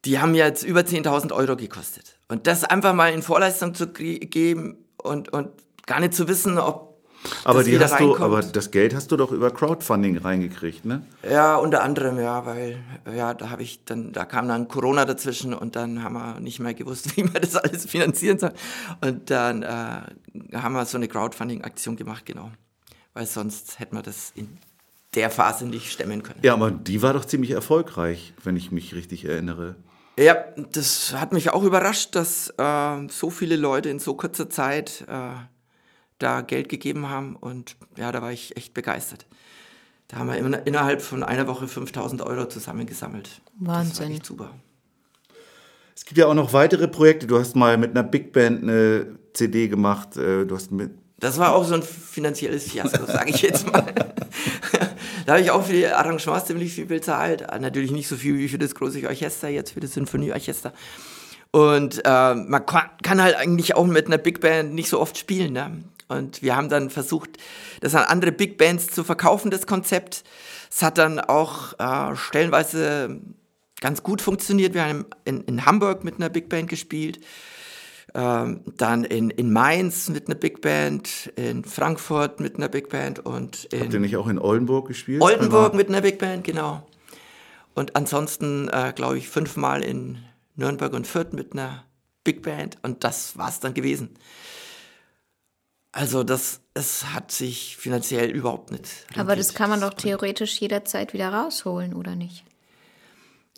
[0.06, 2.18] die haben jetzt über 10.000 Euro gekostet.
[2.28, 5.50] Und das einfach mal in Vorleistung zu geben und, und
[5.88, 7.02] gar nicht zu wissen, ob
[7.44, 11.02] Aber, das die hast du, aber das Geld hast du doch über Crowdfunding reingekriegt, ne?
[11.28, 12.78] Ja, unter anderem, ja, weil,
[13.12, 16.60] ja, da habe ich dann, da kam dann Corona dazwischen und dann haben wir nicht
[16.60, 18.54] mehr gewusst, wie man das alles finanzieren soll.
[19.02, 22.52] Und dann äh, haben wir so eine Crowdfunding-Aktion gemacht, genau.
[23.14, 24.60] Weil sonst hätten wir das in
[25.16, 26.40] der Phase nicht stemmen können.
[26.44, 29.76] Ja, aber die war doch ziemlich erfolgreich, wenn ich mich richtig erinnere.
[30.20, 30.36] Ja,
[30.72, 35.32] das hat mich auch überrascht, dass äh, so viele Leute in so kurzer Zeit äh,
[36.20, 39.26] da Geld gegeben haben und ja, da war ich echt begeistert.
[40.08, 43.42] Da haben wir immer, innerhalb von einer Woche 5000 Euro zusammengesammelt.
[43.60, 44.12] Das war Wahnsinn.
[44.12, 44.52] echt super.
[45.96, 47.28] Es gibt ja auch noch weitere Projekte.
[47.28, 50.16] Du hast mal mit einer Big Band eine CD gemacht.
[50.16, 53.84] äh, Du hast mit Das war auch so ein finanzielles Fiasko, sage ich jetzt mal.
[55.26, 57.42] da habe ich auch für die Arrangements ziemlich viel bezahlt.
[57.42, 60.72] Äh, Natürlich nicht so viel wie für das große Orchester, jetzt für das Sinfonieorchester.
[61.52, 65.18] Und äh, man kann, kann halt eigentlich auch mit einer Big Band nicht so oft
[65.18, 65.54] spielen.
[65.54, 65.84] Ne?
[66.08, 67.38] Und wir haben dann versucht,
[67.82, 70.24] das an andere Big Bands zu verkaufen, das Konzept.
[70.72, 73.20] Es hat dann auch äh, stellenweise
[73.82, 74.74] ganz gut funktioniert.
[74.74, 77.20] Wir haben in, in Hamburg mit einer Big Band gespielt.
[78.14, 83.20] Ähm, dann in, in Mainz mit einer Big Band, in Frankfurt mit einer Big Band
[83.20, 85.22] und habt ihr in nicht auch in Oldenburg gespielt?
[85.22, 86.88] Oldenburg mit einer Big Band, genau.
[87.76, 90.20] Und ansonsten, äh, glaube ich, fünfmal in
[90.56, 91.84] Nürnberg und Fürth mit einer
[92.24, 94.18] Big Band und das war's dann gewesen.
[95.98, 98.88] Also das, es hat sich finanziell überhaupt nicht.
[99.16, 102.44] aber das kann man doch theoretisch jederzeit wieder rausholen, oder nicht?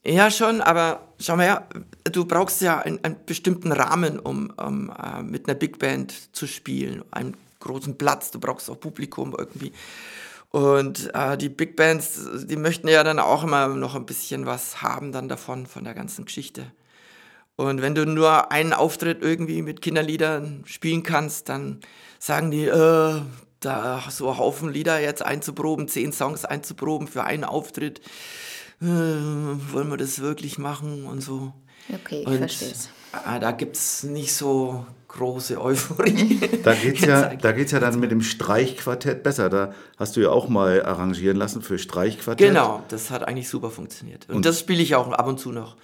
[0.05, 1.67] Ja, schon, aber schau mal her,
[2.05, 6.47] du brauchst ja einen, einen bestimmten Rahmen, um, um äh, mit einer Big Band zu
[6.47, 7.03] spielen.
[7.11, 9.73] Einen großen Platz, du brauchst auch Publikum irgendwie.
[10.49, 14.81] Und äh, die Big Bands, die möchten ja dann auch immer noch ein bisschen was
[14.81, 16.71] haben dann davon, von der ganzen Geschichte.
[17.57, 21.81] Und wenn du nur einen Auftritt irgendwie mit Kinderliedern spielen kannst, dann
[22.19, 23.21] sagen die, äh,
[23.61, 27.99] da so einen Haufen Lieder jetzt einzuproben, zehn Songs einzuproben für einen Auftritt.
[28.81, 31.53] äh, wollen wir das wirklich machen und so.
[31.93, 32.89] Okay, ich Und verstehe es.
[33.11, 36.39] ah, da gibt es nicht so große Euphorie.
[36.63, 39.49] Da geht's Jetzt ja, da geht's ja dann mit dem Streichquartett besser.
[39.49, 42.47] Da hast du ja auch mal arrangieren lassen für Streichquartett.
[42.47, 44.29] Genau, das hat eigentlich super funktioniert.
[44.29, 45.75] Und, das spiele ich auch ab und zu noch.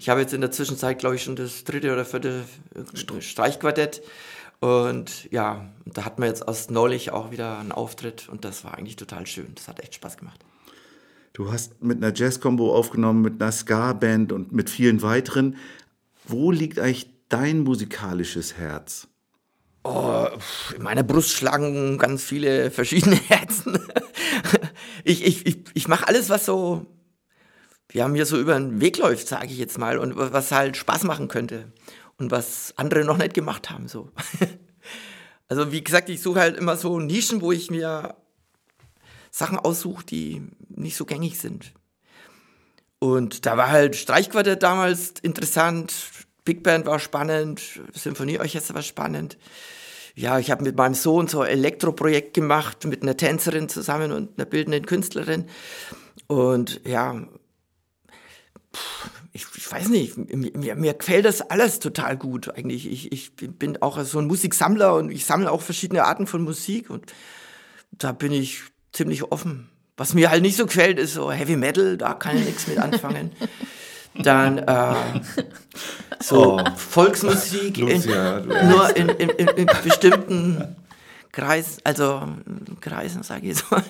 [0.00, 2.42] Ich habe jetzt in der Zwischenzeit, glaube ich, schon das dritte oder vierte
[2.74, 4.02] äh, Streichquartett.
[4.62, 8.78] Und ja, da hatten wir jetzt erst neulich auch wieder einen Auftritt und das war
[8.78, 9.56] eigentlich total schön.
[9.56, 10.38] Das hat echt Spaß gemacht.
[11.32, 15.56] Du hast mit einer Jazz-Combo aufgenommen, mit einer Ska-Band und mit vielen weiteren.
[16.28, 19.08] Wo liegt eigentlich dein musikalisches Herz?
[19.84, 23.80] In meiner Brust schlagen ganz viele verschiedene Herzen.
[25.02, 26.86] ich ich, ich, ich mache alles, was so,
[27.92, 31.02] ja, mir so über den Weg läuft, sage ich jetzt mal, und was halt Spaß
[31.02, 31.72] machen könnte.
[32.22, 33.88] Und was andere noch nicht gemacht haben.
[33.88, 34.12] So.
[35.48, 38.14] also wie gesagt, ich suche halt immer so Nischen, wo ich mir
[39.32, 41.72] Sachen aussuche, die nicht so gängig sind.
[43.00, 45.92] Und da war halt Streichquartett damals interessant,
[46.44, 47.60] Big Band war spannend,
[47.92, 49.36] Symphonieorchester war spannend.
[50.14, 54.38] Ja, ich habe mit meinem Sohn so ein Elektroprojekt gemacht, mit einer Tänzerin zusammen und
[54.38, 55.46] einer bildenden Künstlerin.
[56.28, 57.26] Und ja,
[58.72, 62.90] pff, ich, ich weiß nicht, mir, mir, gefällt das alles total gut eigentlich.
[62.90, 66.90] Ich, ich bin auch so ein Musiksammler und ich sammle auch verschiedene Arten von Musik
[66.90, 67.12] und
[67.92, 69.68] da bin ich ziemlich offen.
[69.96, 72.78] Was mir halt nicht so gefällt, ist so Heavy Metal, da kann ich nichts mit
[72.78, 73.32] anfangen.
[74.14, 74.94] Dann äh,
[76.20, 78.02] so Volksmusik in,
[78.68, 80.76] nur in, in, in bestimmten
[81.32, 82.20] Kreisen, also
[82.80, 83.82] Kreisen, sage ich mal.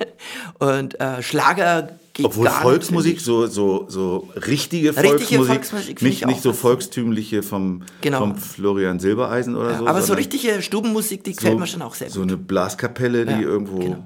[0.61, 3.25] Und äh, Schlager geht Obwohl gar Volksmusik, nicht.
[3.25, 8.19] so, so, so richtige Richtige Volksmusik, Volksmusik finde nicht, ich nicht so volkstümliche vom, Genau.
[8.21, 9.87] vom Florian Silbereisen oder so.
[9.89, 12.29] Aber so richtige Stubenmusik, die gefällt mir schon auch sehr So gut.
[12.29, 13.79] eine Blaskapelle, die Ja, irgendwo.
[13.79, 14.05] genau.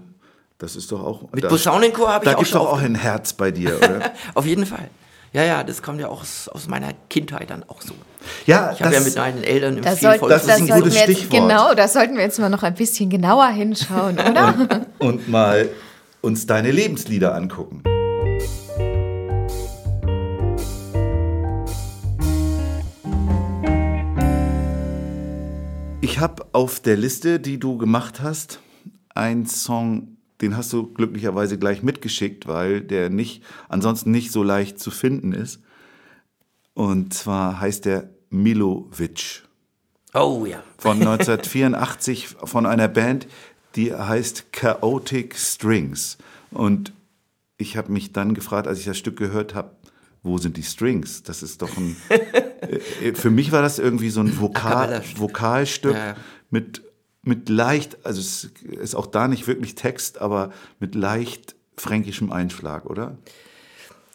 [0.58, 1.30] Das ist doch auch.
[1.32, 3.50] Mit da- Posaunenchor habe ich Da auch gibt es schon doch auch ein Herz bei
[3.50, 4.12] dir, oder?
[4.34, 4.88] Auf jeden Fall.
[5.36, 7.92] Ja, ja, das kommt ja auch aus, aus meiner Kindheit dann auch so.
[8.46, 10.66] ja, Ich habe ja mit meinen Eltern im Da viel sollten, das ist das ein
[10.66, 11.42] gutes wir jetzt, Stichwort.
[11.42, 14.86] Genau, da sollten wir jetzt mal noch ein bisschen genauer hinschauen, oder?
[14.98, 15.68] und mal
[16.22, 17.82] uns deine Lebenslieder angucken.
[26.00, 28.60] Ich habe auf der Liste, die du gemacht hast,
[29.14, 34.78] einen Song, den hast du glücklicherweise gleich mitgeschickt, weil der nicht, ansonsten nicht so leicht
[34.78, 35.60] zu finden ist.
[36.74, 39.42] Und zwar heißt der Milovic
[40.12, 40.62] Oh ja.
[40.78, 43.26] von 1984 von einer Band,
[43.76, 46.18] die heißt Chaotic Strings.
[46.50, 46.92] Und
[47.58, 49.70] ich habe mich dann gefragt, als ich das Stück gehört habe,
[50.22, 51.22] wo sind die Strings?
[51.22, 51.96] Das ist doch ein.
[52.08, 55.02] äh, für mich war das irgendwie so ein Vokal.
[55.16, 56.16] Vokalstück ja.
[56.50, 56.82] mit,
[57.26, 62.86] mit leicht, also es ist auch da nicht wirklich Text, aber mit leicht fränkischem Einschlag,
[62.86, 63.18] oder?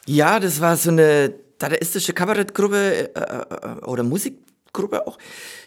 [0.06, 5.18] Ja, das war so eine dadaistische Kabarettgruppe äh, äh, oder Musikgruppe auch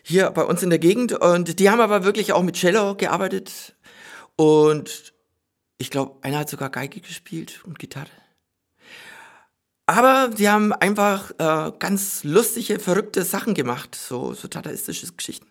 [0.01, 1.13] hier bei uns in der Gegend.
[1.13, 3.75] Und die haben aber wirklich auch mit Cello gearbeitet.
[4.36, 5.13] Und
[5.77, 8.10] ich glaube, einer hat sogar Geige gespielt und Gitarre.
[9.86, 15.45] Aber sie haben einfach äh, ganz lustige, verrückte Sachen gemacht, so, so dadaistische Geschichten.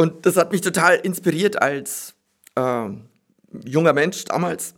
[0.00, 2.14] Und das hat mich total inspiriert als
[2.54, 2.88] äh,
[3.66, 4.72] junger Mensch damals.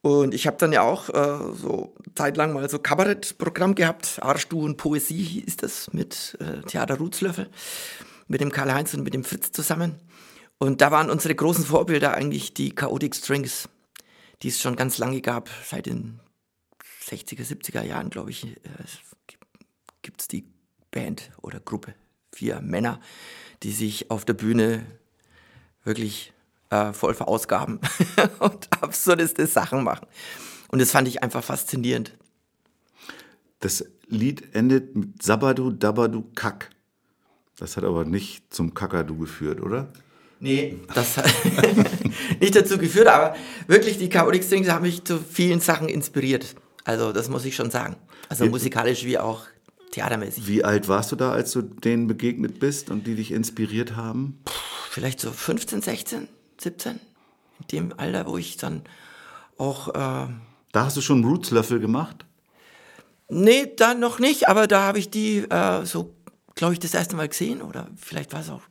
[0.00, 4.18] Und ich habe dann ja auch äh, so zeitlang mal so Kabarettprogramm gehabt.
[4.22, 7.50] Arschdu und Poesie hieß das mit äh, Theater Rutzlöffel,
[8.28, 9.96] mit dem Karl-Heinz und mit dem Fritz zusammen.
[10.56, 13.68] Und da waren unsere großen Vorbilder eigentlich die Chaotic Strings,
[14.40, 16.18] die es schon ganz lange gab, seit den
[17.06, 18.56] 60er, 70er Jahren, glaube ich, äh,
[20.00, 20.46] gibt es die
[20.90, 21.94] Band oder Gruppe.
[22.32, 23.00] Vier Männer,
[23.62, 24.84] die sich auf der Bühne
[25.84, 26.32] wirklich
[26.70, 27.80] äh, voll verausgaben
[28.38, 30.06] und absurdeste Sachen machen.
[30.68, 32.16] Und das fand ich einfach faszinierend.
[33.58, 36.70] Das Lied endet mit Sabadu, Dabadu, Kack.
[37.58, 39.92] Das hat aber nicht zum Kakadu geführt, oder?
[40.38, 41.30] Nee, das hat
[42.40, 46.54] nicht dazu geführt, aber wirklich die Chaotic Strings haben mich zu vielen Sachen inspiriert.
[46.84, 47.96] Also das muss ich schon sagen.
[48.30, 49.42] Also musikalisch wie auch
[49.92, 50.46] theatermäßig.
[50.46, 54.40] Wie alt warst du da, als du denen begegnet bist und die dich inspiriert haben?
[54.90, 56.28] Vielleicht so 15, 16,
[56.60, 56.92] 17.
[56.92, 58.82] In dem Alter, wo ich dann
[59.58, 59.88] auch...
[59.88, 60.28] Äh,
[60.72, 62.24] Da hast du schon Roots-Löffel gemacht?
[63.28, 66.14] Nee, da noch nicht, aber da habe ich die äh, so,
[66.56, 68.62] glaube ich, das erste Mal gesehen oder vielleicht war es auch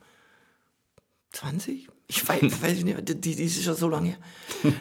[1.31, 1.87] 20?
[2.07, 4.17] Ich weiß, weiß ich nicht, die, die ist schon so lange her.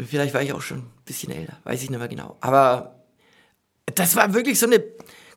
[0.00, 2.38] vielleicht war ich auch schon ein bisschen älter, weiß ich nicht mehr genau.
[2.40, 3.04] Aber
[3.94, 4.82] das war wirklich so eine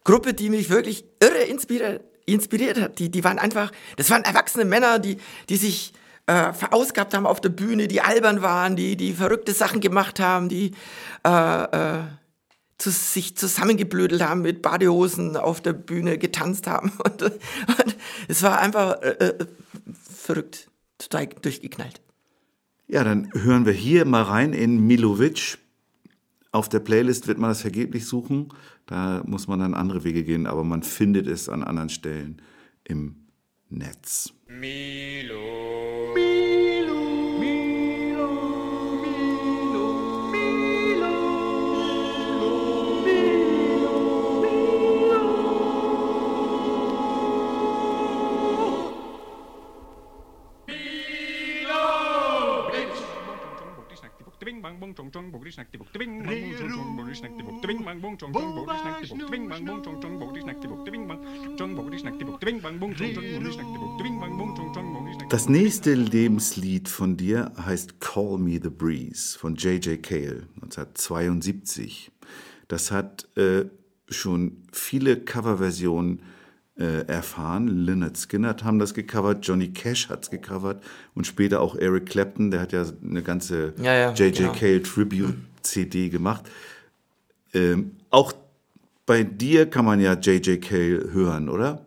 [0.07, 2.97] Gruppe, die mich wirklich irre inspiriert, inspiriert hat.
[2.97, 5.17] Die, die waren einfach, das waren erwachsene Männer, die,
[5.49, 5.93] die sich
[6.27, 10.47] äh, verausgabt haben auf der Bühne, die albern waren, die, die verrückte Sachen gemacht haben,
[10.47, 10.71] die,
[11.25, 12.03] äh, äh,
[12.77, 16.93] zu, sich zusammengeblödelt haben, mit Badehosen auf der Bühne getanzt haben.
[17.03, 17.35] Und, und
[18.29, 19.45] es war einfach äh, äh,
[20.09, 21.99] verrückt, total durchgeknallt.
[22.87, 25.57] Ja, dann hören wir hier mal rein in Milovic.
[26.57, 28.49] Auf der Playlist wird man das vergeblich suchen.
[28.87, 32.41] Da muss man dann andere Wege gehen, aber man findet es an anderen Stellen
[32.83, 33.27] im
[33.69, 34.33] Netz.
[65.29, 70.01] Das nächste Lebenslied von dir heißt Call Me the Breeze von J.J.
[70.01, 72.11] Cale 1972.
[72.67, 73.65] Das hat äh,
[74.09, 76.21] schon viele Coverversionen
[76.79, 77.67] äh, erfahren.
[77.67, 80.83] Lynyrd Skynyrd haben das gecovert, Johnny Cash hat es gecovert
[81.15, 84.37] und später auch Eric Clapton, der hat ja eine ganze Ja, ja, J.J.
[84.37, 84.51] genau.
[84.53, 86.45] Cale Tribute-CD gemacht.
[87.53, 88.33] Ähm, auch
[89.05, 90.61] bei dir kann man ja J.J.
[90.61, 91.86] Cale hören, oder?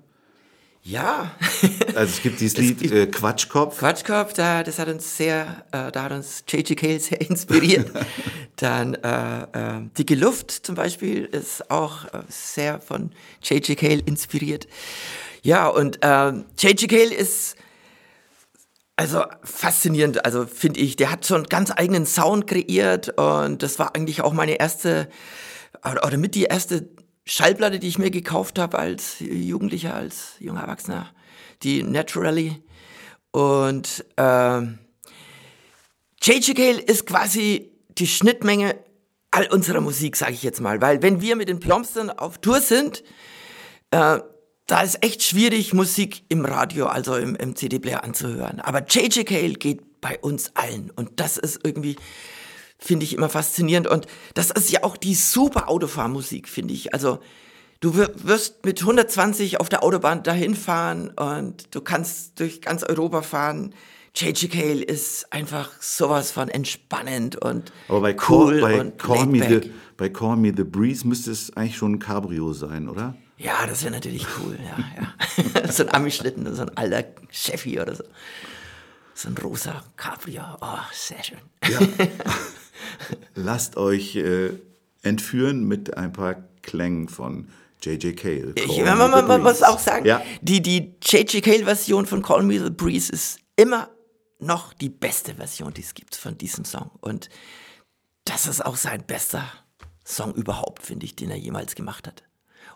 [0.82, 1.30] Ja,
[1.94, 3.78] Also es gibt dieses Es Lied gibt- äh, Quatschkopf.
[3.78, 6.76] Quatschkopf, da, das hat uns sehr, äh, da hat uns J.J.
[6.78, 7.90] Cale sehr inspiriert.
[8.56, 13.10] Dann äh, äh, Dicke Luft zum Beispiel ist auch äh, sehr von
[13.42, 13.76] J.J.
[13.78, 14.66] Cale inspiriert.
[15.42, 16.88] Ja, und ähm, J.J.
[16.88, 17.56] Cale ist
[18.96, 20.96] also faszinierend, also finde ich.
[20.96, 25.08] Der hat so einen ganz eigenen Sound kreiert und das war eigentlich auch meine erste,
[25.84, 26.88] oder mit die erste
[27.26, 31.10] Schallplatte, die ich mir gekauft habe als Jugendlicher, als junger Erwachsener,
[31.62, 32.62] die Naturally.
[33.30, 34.78] Und ähm,
[36.22, 36.56] J.J.
[36.56, 38.76] Cale ist quasi die Schnittmenge
[39.30, 40.80] all unserer Musik, sage ich jetzt mal.
[40.80, 43.04] Weil wenn wir mit den Plomstern auf Tour sind,
[43.90, 44.18] äh,
[44.66, 48.60] da ist echt schwierig, Musik im Radio, also im, im CD-Player anzuhören.
[48.60, 49.26] Aber J.J.
[49.26, 50.90] Cale geht bei uns allen.
[50.90, 51.96] Und das ist irgendwie,
[52.80, 53.86] finde ich immer faszinierend.
[53.86, 56.92] Und das ist ja auch die super Autofahrmusik, finde ich.
[56.94, 57.20] Also
[57.80, 62.82] du wir- wirst mit 120 auf der Autobahn dahin fahren und du kannst durch ganz
[62.82, 63.74] Europa fahren.
[64.16, 64.50] J.J.
[64.50, 69.60] Cale ist einfach sowas von entspannend und Aber bei, cool Call, bei, und Call Me
[69.62, 73.14] the, bei Call Me the Breeze müsste es eigentlich schon ein Cabrio sein, oder?
[73.38, 75.68] Ja, das wäre natürlich cool, ja, ja.
[75.72, 78.02] so ein Ami-Schlitten, so ein alter Cheffi oder so.
[79.14, 81.38] So ein rosa Cabrio, oh, sehr schön.
[83.34, 84.50] Lasst euch äh,
[85.02, 87.48] entführen mit ein paar Klängen von
[87.82, 88.16] J.J.
[88.16, 88.52] Cale.
[88.56, 89.68] Ich, man, Me the man, man muss Breeze.
[89.68, 90.22] auch sagen, Ja.
[90.42, 91.42] die, die J.J.
[91.42, 93.88] Cale-Version von Call Me the Breeze ist immer
[94.38, 96.90] noch die beste Version, die es gibt von diesem Song.
[97.00, 97.30] Und
[98.24, 99.44] das ist auch sein bester
[100.04, 102.22] Song überhaupt, finde ich, den er jemals gemacht hat.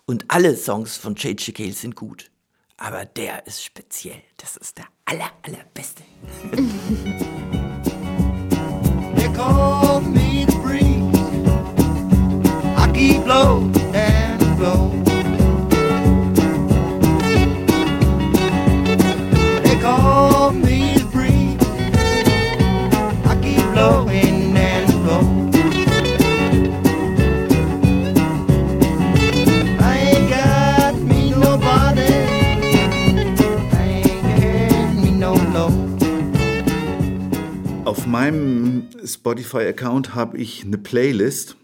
[0.07, 1.55] Und alle Songs von J.J.
[1.55, 2.31] Cale sind gut.
[2.77, 4.21] Aber der ist speziell.
[4.39, 6.03] Das ist der aller, allerbeste.
[9.95, 11.15] They call me the breeze.
[12.77, 13.71] I keep low
[38.05, 41.57] Auf meinem Spotify-Account habe ich eine Playlist,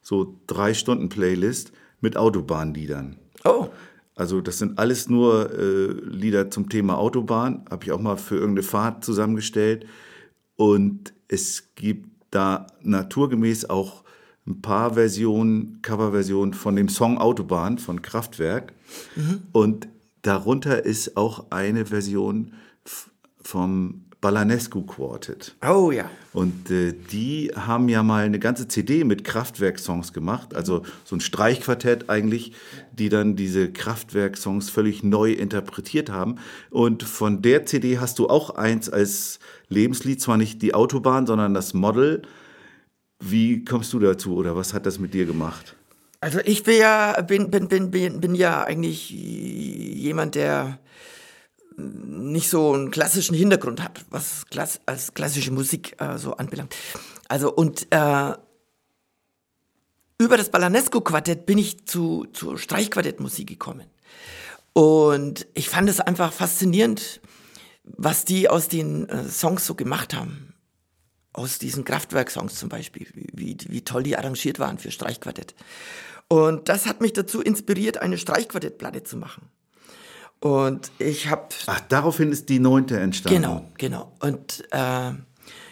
[0.00, 3.16] so drei Stunden Playlist mit Autobahnliedern.
[3.44, 3.68] Oh,
[4.14, 8.36] Also das sind alles nur äh, Lieder zum Thema Autobahn, habe ich auch mal für
[8.36, 9.84] irgendeine Fahrt zusammengestellt.
[10.56, 14.04] Und es gibt da naturgemäß auch
[14.46, 18.72] ein paar Versionen, Coverversionen von dem Song Autobahn von Kraftwerk.
[19.52, 19.88] Und
[20.22, 22.54] darunter ist auch eine Version
[23.42, 25.54] vom Balanescu Quartet.
[25.68, 26.10] oh ja.
[26.32, 31.20] Und äh, die haben ja mal eine ganze CD mit Kraftwerk-Songs gemacht, also so ein
[31.20, 32.52] Streichquartett eigentlich,
[32.92, 36.36] die dann diese Kraftwerk-Songs völlig neu interpretiert haben.
[36.70, 41.52] Und von der CD hast du auch eins als Lebenslied, zwar nicht die Autobahn, sondern
[41.52, 42.22] das Model.
[43.20, 45.76] Wie kommst du dazu oder was hat das mit dir gemacht?
[46.22, 50.78] Also ich bin ja, bin, bin, bin, bin, bin ja eigentlich jemand, der
[51.76, 56.74] nicht so einen klassischen Hintergrund hat, was klass als klassische Musik äh, so anbelangt.
[57.28, 58.34] Also und äh,
[60.18, 63.86] über das Balanesco-Quartett bin ich zu, zu Streichquartettmusik gekommen.
[64.72, 67.20] Und ich fand es einfach faszinierend,
[67.84, 70.54] was die aus den äh, Songs so gemacht haben.
[71.34, 75.54] aus diesen Kraftwerk-Songs zum Beispiel, wie, wie toll die arrangiert waren für Streichquartett.
[76.28, 79.50] Und das hat mich dazu inspiriert, eine Streichquartettplatte zu machen.
[80.44, 83.40] Und ich habe Ach, daraufhin ist die neunte entstanden.
[83.40, 84.12] Genau, genau.
[84.20, 85.12] Und äh,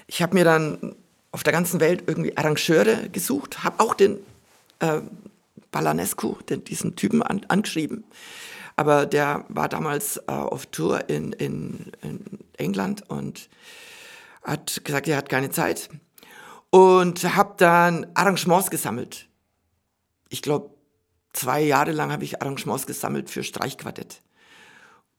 [0.07, 0.97] ich habe mir dann
[1.31, 4.16] auf der ganzen Welt irgendwie Arrangeure gesucht, habe auch den
[4.79, 5.03] äh,
[5.73, 8.05] Balanescu, den, diesen Typen, an, angeschrieben.
[8.75, 12.25] Aber der war damals äh, auf Tour in, in, in
[12.57, 13.51] England und
[14.43, 15.91] hat gesagt, er hat keine Zeit.
[16.70, 19.29] Und habe dann Arrangements gesammelt.
[20.31, 20.70] Ich glaube,
[21.35, 24.23] zwei Jahre lang habe ich Arrangements gesammelt für Streichquartett.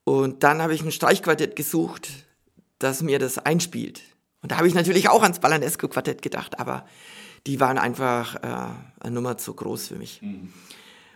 [0.03, 2.09] Und dann habe ich ein Streichquartett gesucht,
[2.79, 4.01] das mir das einspielt.
[4.41, 6.85] Und da habe ich natürlich auch ans Balanesco-Quartett gedacht, aber
[7.47, 8.67] die waren einfach äh,
[8.99, 10.21] eine Nummer zu groß für mich.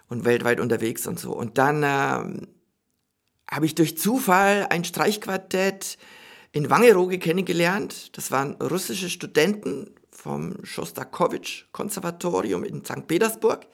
[0.09, 1.33] Und weltweit unterwegs und so.
[1.33, 2.47] Und dann ähm,
[3.49, 5.97] habe ich durch Zufall ein Streichquartett
[6.53, 8.17] in Wangerooge kennengelernt.
[8.17, 13.07] Das waren russische Studenten vom Schostakowitsch-Konservatorium in St.
[13.07, 13.67] Petersburg.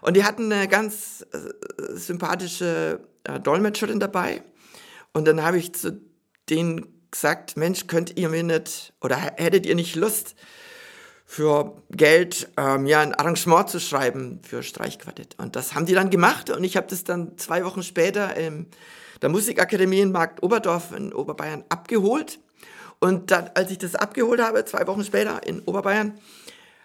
[0.00, 1.38] Und die hatten eine ganz äh,
[1.94, 3.00] sympathische
[3.36, 4.42] Dolmetscherin dabei.
[5.12, 6.00] Und dann habe ich zu
[6.48, 10.34] denen gesagt, Mensch, könnt ihr mir nicht, oder hättet ihr nicht Lust,
[11.30, 15.38] für Geld äh, mir ein Arrangement zu schreiben für Streichquartett.
[15.38, 18.66] Und das haben die dann gemacht und ich habe das dann zwei Wochen später in
[19.20, 22.40] der Musikakademie in Markt Oberdorf in Oberbayern abgeholt.
[22.98, 26.18] Und dann, als ich das abgeholt habe, zwei Wochen später in Oberbayern,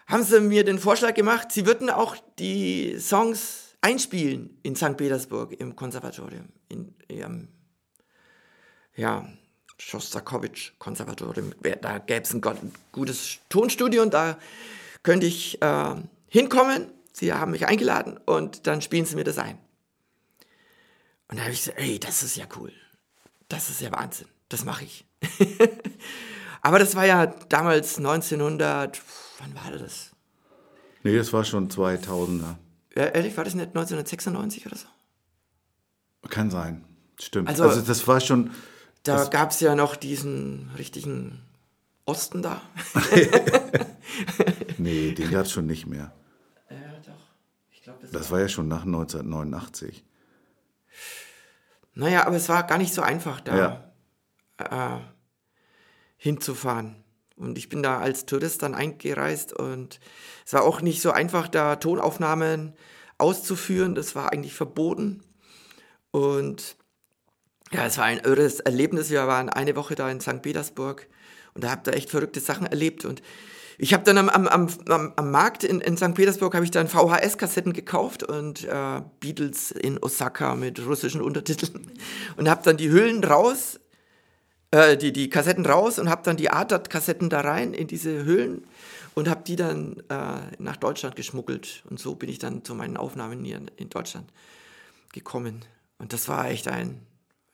[0.08, 4.98] haben sie mir den Vorschlag gemacht, sie würden auch die Songs einspielen in St.
[4.98, 7.50] Petersburg im Konservatorium, in ihrem,
[8.96, 9.28] ja,
[9.78, 11.54] Schostakowitsch-Konservatorium.
[11.82, 12.42] Da gäbe es ein
[12.92, 14.38] gutes Tonstudio und da
[15.02, 15.96] könnte ich äh,
[16.28, 16.88] hinkommen.
[17.12, 19.58] Sie haben mich eingeladen und dann spielen sie mir das ein.
[21.28, 22.72] Und da habe ich gesagt, ey, das ist ja cool.
[23.50, 24.28] Das ist ja Wahnsinn.
[24.50, 25.06] Das mache ich.
[26.62, 29.02] Aber das war ja damals 1900,
[29.40, 30.12] wann war das?
[31.04, 32.56] Nee, das war schon 2000er.
[32.94, 34.88] Ehrlich, war das nicht 1996 oder so?
[36.30, 36.86] Kann sein.
[37.20, 37.50] Stimmt.
[37.50, 38.52] Also- Also, das war schon.
[39.04, 41.41] Da gab es ja noch diesen richtigen
[42.06, 42.62] Osten da.
[44.78, 46.12] Nee, den gab es schon nicht mehr.
[46.70, 47.14] Ja, doch.
[47.72, 50.04] Ich glaube, das, Das war ja schon nach 1989.
[51.96, 53.58] Naja, aber es war gar nicht so einfach, da
[54.60, 54.96] Ja.
[54.98, 55.00] äh,
[56.18, 57.03] hinzufahren.
[57.36, 60.00] Und ich bin da als Tourist dann eingereist und
[60.46, 62.74] es war auch nicht so einfach, da Tonaufnahmen
[63.18, 63.96] auszuführen.
[63.96, 65.24] Das war eigentlich verboten.
[66.12, 66.78] Und
[67.72, 69.10] ja, es war ein irres Erlebnis.
[69.10, 70.42] Wir waren eine Woche da in St.
[70.42, 71.08] Petersburg
[71.54, 73.04] und da habt ihr echt verrückte Sachen erlebt.
[73.06, 73.24] Und
[73.78, 76.14] ich habe dann am, am, am, am, am Markt in, in St.
[76.14, 81.92] Petersburg habe ich dann VHS-Kassetten gekauft und äh, Beatles in Osaka mit russischen Untertiteln
[82.38, 83.80] und habe dann die Hüllen raus,
[84.74, 88.66] äh, die, die Kassetten raus und habe dann die ATAT-Kassetten da rein in diese Hüllen
[89.14, 91.84] und habe die dann äh, nach Deutschland geschmuggelt.
[91.90, 94.32] Und so bin ich dann zu meinen Aufnahmen hier in, Deutschland
[95.14, 95.64] gekommen.
[96.00, 97.02] Und das war echt ein,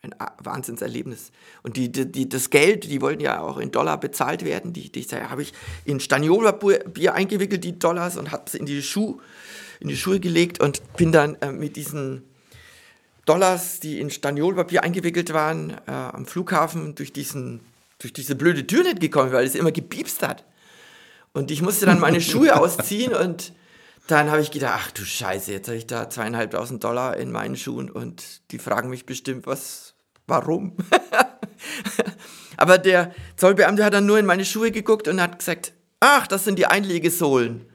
[0.02, 1.32] ein A- Wahnsinnserlebnis.
[1.62, 4.72] Und die, die, das Geld, die wollten ja auch in Dollar bezahlt werden.
[4.72, 5.52] Die, die habe ich
[5.84, 8.82] in Staniola-Bier eingewickelt, die Dollars, und habe sie in die,
[9.82, 12.29] in die Schuhe gelegt und bin dann äh, mit diesen
[13.30, 17.60] Dollars, die in Staniolpapier eingewickelt waren, äh, am Flughafen durch, diesen,
[18.00, 20.44] durch diese blöde Tür nicht gekommen, weil es immer gepiepst hat.
[21.32, 23.54] Und ich musste dann meine Schuhe ausziehen und
[24.08, 27.56] dann habe ich gedacht, ach du Scheiße, jetzt habe ich da zweieinhalbtausend Dollar in meinen
[27.56, 29.94] Schuhen und die fragen mich bestimmt, was,
[30.26, 30.76] warum?
[32.58, 36.46] Aber der Zollbeamte hat dann nur in meine Schuhe geguckt und hat gesagt, ach, das
[36.46, 37.69] sind die Einlegesohlen.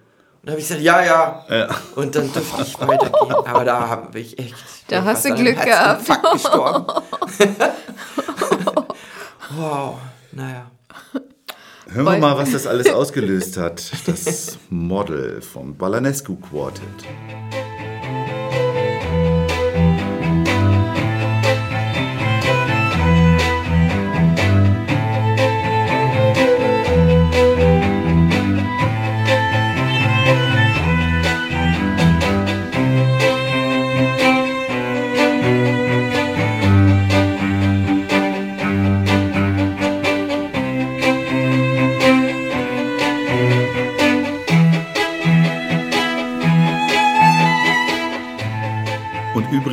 [0.44, 1.68] Und da habe ich gesagt, ja, ja.
[1.94, 3.32] Und dann durfte ich weitergehen.
[3.46, 4.54] Aber da habe ich echt.
[4.88, 6.06] Da hast du Glück gehabt.
[6.34, 6.84] Gestorben.
[9.56, 9.96] wow,
[10.32, 10.70] naja.
[11.88, 13.90] Hören wir mal, was das alles ausgelöst hat.
[14.06, 16.82] Das Model vom Balanescu Quartet.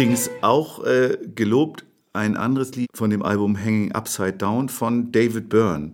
[0.01, 5.47] Übrigens auch äh, gelobt ein anderes Lied von dem Album Hanging Upside Down von David
[5.47, 5.93] Byrne,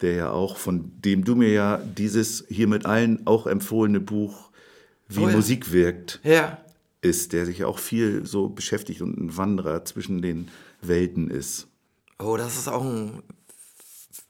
[0.00, 4.50] der ja auch, von dem du mir ja dieses hier mit allen auch empfohlene Buch
[5.08, 5.36] Wie Oh ja.
[5.36, 6.58] Musik wirkt Ja,
[7.02, 10.48] ist, der sich ja auch viel so beschäftigt und ein Wanderer zwischen den
[10.80, 11.68] Welten ist.
[12.18, 13.22] Oh, das ist auch ein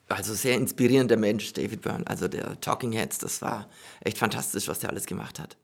[0.09, 2.05] also sehr inspirierender Mensch, David Byrne.
[2.09, 3.69] Also der Talking Heads, das war
[4.01, 5.57] echt fantastisch, was der alles gemacht hat.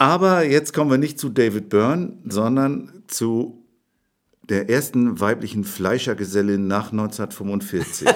[0.00, 3.66] Aber jetzt kommen wir nicht zu David Byrne, sondern zu
[4.48, 8.08] der ersten weiblichen Fleischergesellin nach 1945.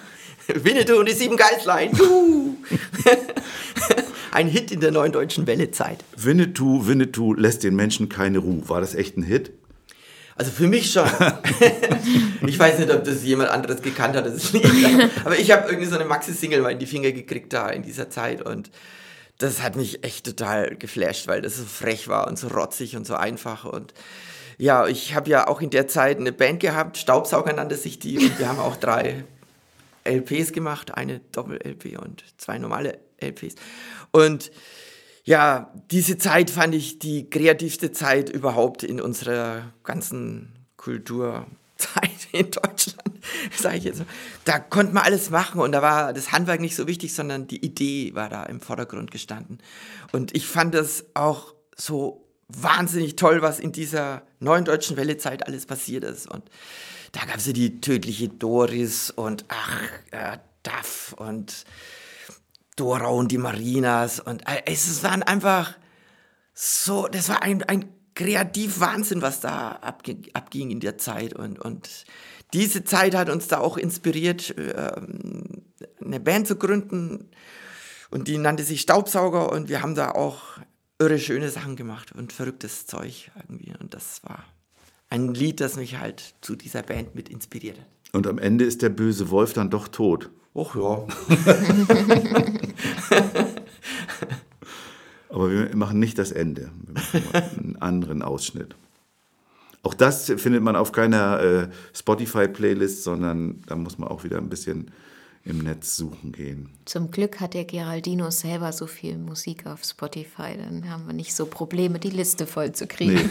[0.54, 1.94] Winnetou und die sieben Geißlein.
[1.94, 2.56] Juhu.
[4.32, 6.02] Ein Hit in der neuen deutschen Wellezeit.
[6.16, 8.66] Winnetou, Winnetou lässt den Menschen keine Ruhe.
[8.70, 9.52] War das echt ein Hit?
[10.36, 11.04] Also für mich schon.
[12.46, 14.64] ich weiß nicht, ob das jemand anderes gekannt hat, das Lied.
[15.22, 18.08] Aber ich habe irgendwie so eine Maxi-Single mal in die Finger gekriegt da in dieser
[18.08, 18.70] Zeit und
[19.38, 23.06] das hat mich echt total geflasht, weil das so frech war und so rotzig und
[23.06, 23.64] so einfach.
[23.64, 23.92] Und
[24.58, 28.18] ja, ich habe ja auch in der Zeit eine Band gehabt, Staubsauger nannte sich die.
[28.18, 29.24] Und wir haben auch drei
[30.04, 33.56] LPs gemacht, eine Doppel-LP und zwei normale LPs.
[34.10, 34.50] Und
[35.24, 41.48] ja, diese Zeit fand ich die kreativste Zeit überhaupt in unserer ganzen Kulturzeit
[42.32, 43.15] in Deutschland,
[43.56, 44.02] sage ich jetzt.
[44.44, 47.64] Da konnte man alles machen und da war das Handwerk nicht so wichtig, sondern die
[47.64, 49.58] Idee war da im Vordergrund gestanden.
[50.12, 55.66] Und ich fand das auch so wahnsinnig toll, was in dieser neuen deutschen Wellezeit alles
[55.66, 56.30] passiert ist.
[56.30, 56.44] Und
[57.12, 61.64] da gab es ja die tödliche Doris und ach, äh, Duff und
[62.76, 65.74] Dora und die Marinas und äh, es waren einfach
[66.52, 71.88] so, das war ein, ein Kreativ-Wahnsinn, was da abge abging in der Zeit und, und
[72.52, 75.62] diese Zeit hat uns da auch inspiriert, ähm,
[76.04, 77.28] eine Band zu gründen
[78.10, 80.58] und die nannte sich Staubsauger und wir haben da auch
[80.98, 84.44] irre schöne Sachen gemacht und verrücktes Zeug irgendwie und das war
[85.08, 87.86] ein Lied, das mich halt zu dieser Band mit inspiriert hat.
[88.12, 90.30] Und am Ende ist der böse Wolf dann doch tot.
[90.54, 91.06] Och ja.
[95.28, 96.70] Aber wir machen nicht das Ende.
[97.12, 98.74] Wir machen einen anderen Ausschnitt.
[99.86, 104.48] Auch das findet man auf keiner äh, Spotify-Playlist, sondern da muss man auch wieder ein
[104.48, 104.90] bisschen
[105.44, 106.70] im Netz suchen gehen.
[106.86, 111.36] Zum Glück hat der Geraldino selber so viel Musik auf Spotify, dann haben wir nicht
[111.36, 113.30] so Probleme, die Liste voll zu kriegen.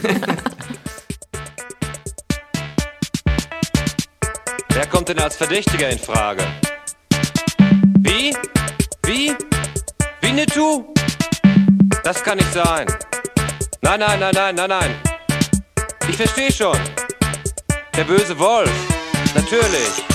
[4.70, 6.42] Wer kommt denn als Verdächtiger in Frage?
[7.98, 8.34] Wie?
[9.04, 9.34] Wie?
[10.22, 10.86] Winnetou?
[12.02, 12.86] Das kann nicht sein.
[13.82, 15.15] Nein, nein, nein, nein, nein, nein.
[16.08, 16.78] Ich verstehe schon.
[17.96, 18.70] Der böse Wolf.
[19.34, 20.06] Natürlich.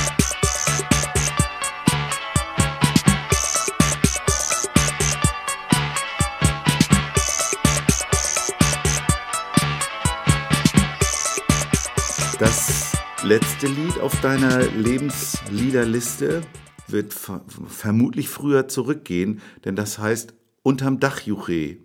[12.39, 16.41] Das letzte Lied auf deiner Lebensliederliste
[16.87, 20.33] wird ver vermutlich früher zurückgehen, denn das heißt
[20.63, 21.77] Unterm Dach Juche.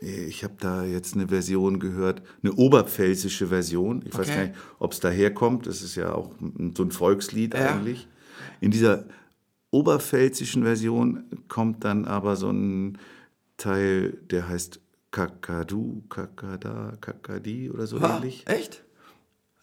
[0.00, 4.02] Ich habe da jetzt eine Version gehört, eine oberpfälzische Version.
[4.06, 4.36] Ich weiß Okay.
[4.36, 5.66] gar nicht, ob es daherkommt.
[5.66, 6.30] Das ist ja auch
[6.76, 7.74] so ein Volkslied Ja.
[7.74, 8.06] eigentlich.
[8.60, 9.04] In dieser
[9.70, 12.98] oberpfälzischen Version kommt dann aber so ein
[13.56, 14.80] Teil, der heißt
[15.10, 18.44] Kakadu, Kakada, Kakadi oder so Ah, ähnlich.
[18.46, 18.84] echt?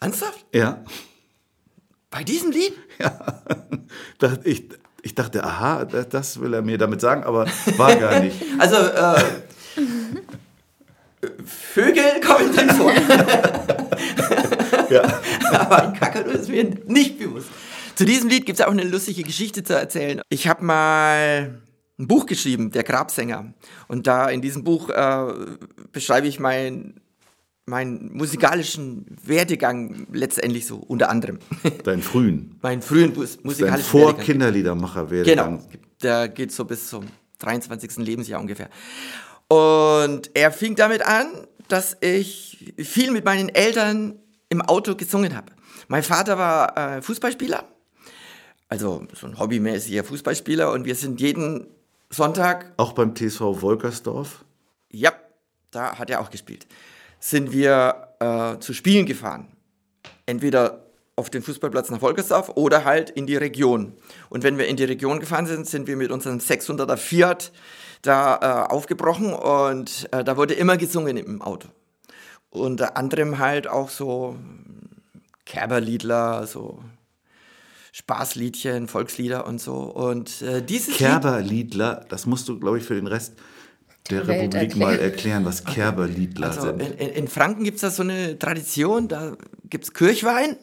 [0.02, 0.46] Ernsthaft?
[0.54, 0.84] Ja.
[2.10, 2.74] Bei diesem Lied?
[4.20, 4.66] Da- Ich,
[5.02, 7.46] ich dachte, aha, das, das will er mir damit sagen, aber
[7.78, 8.42] war gar nicht.
[8.60, 9.24] Also, äh,
[11.46, 12.94] Vögel kommen drin vor.
[14.90, 15.22] Ja.
[15.52, 17.48] Aber ein Kakadu ist mir nicht bewusst.
[17.96, 20.22] Zu diesem Lied gibt es auch eine lustige Geschichte zu erzählen.
[20.30, 21.62] Ich habe mal
[21.98, 23.54] ein Buch geschrieben, Der Grabsänger.
[23.88, 25.34] Und da in diesem Buch äh,
[25.94, 27.00] beschreibe ich mein,
[27.66, 31.40] meinen musikalischen Werdegang letztendlich so, unter anderem.
[31.84, 34.26] Deinen frühen, meinen frühen dein musikalischen vor Werdegang.
[34.26, 35.60] Kinderliedermacher wäre Genau,
[36.04, 37.06] der geht so bis zum
[37.40, 37.98] 23.
[37.98, 38.70] Lebensjahr ungefähr.
[39.48, 44.20] Und er fing damit an, dass ich viel mit meinen Eltern
[44.50, 45.52] im Auto gesungen habe.
[45.88, 47.64] Mein Vater war äh, Fußballspieler,
[48.70, 51.68] also so ein hobbymäßiger Fußballspieler und wir sind jeden
[52.10, 54.46] Sonntag Auch beim TSV Wolkersdorf.
[54.90, 55.12] ja,
[55.72, 56.66] da hat er auch gespielt.
[57.20, 59.50] Sind wir äh, zu Spielen gefahren.
[60.26, 60.86] Entweder
[61.16, 63.94] auf den Fußballplatz nach Wolkersdorf oder halt in die Region.
[64.30, 67.52] Und wenn wir in die Region gefahren sind, sind wir mit unserem 600er Fiat
[68.06, 71.68] da äh, aufgebrochen und äh, da wurde immer gesungen im Auto.
[72.50, 74.38] Unter anderem halt auch so
[75.46, 76.80] Kerberliedler, so
[77.92, 79.76] Spaßliedchen, Volkslieder und so.
[79.76, 83.34] Und äh, dieses Lied- Kerberliedler, das musst du, glaube ich, für den Rest
[84.10, 84.80] der Welt Republik erklären.
[84.92, 86.82] mal erklären, was Kerberliedler Also sind.
[86.82, 89.36] in, in, in Franken gibt es da so eine Tradition, da
[89.70, 90.58] gibt es Kirchwein,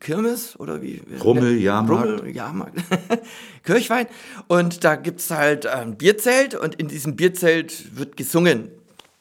[0.00, 1.02] Kirmes oder wie?
[1.22, 2.20] Rummel, Jahrmarkt.
[2.20, 2.76] Rummel, Jahrmarkt.
[3.64, 4.06] Kirchwein.
[4.48, 8.70] Und da gibt es halt ein Bierzelt und in diesem Bierzelt wird gesungen.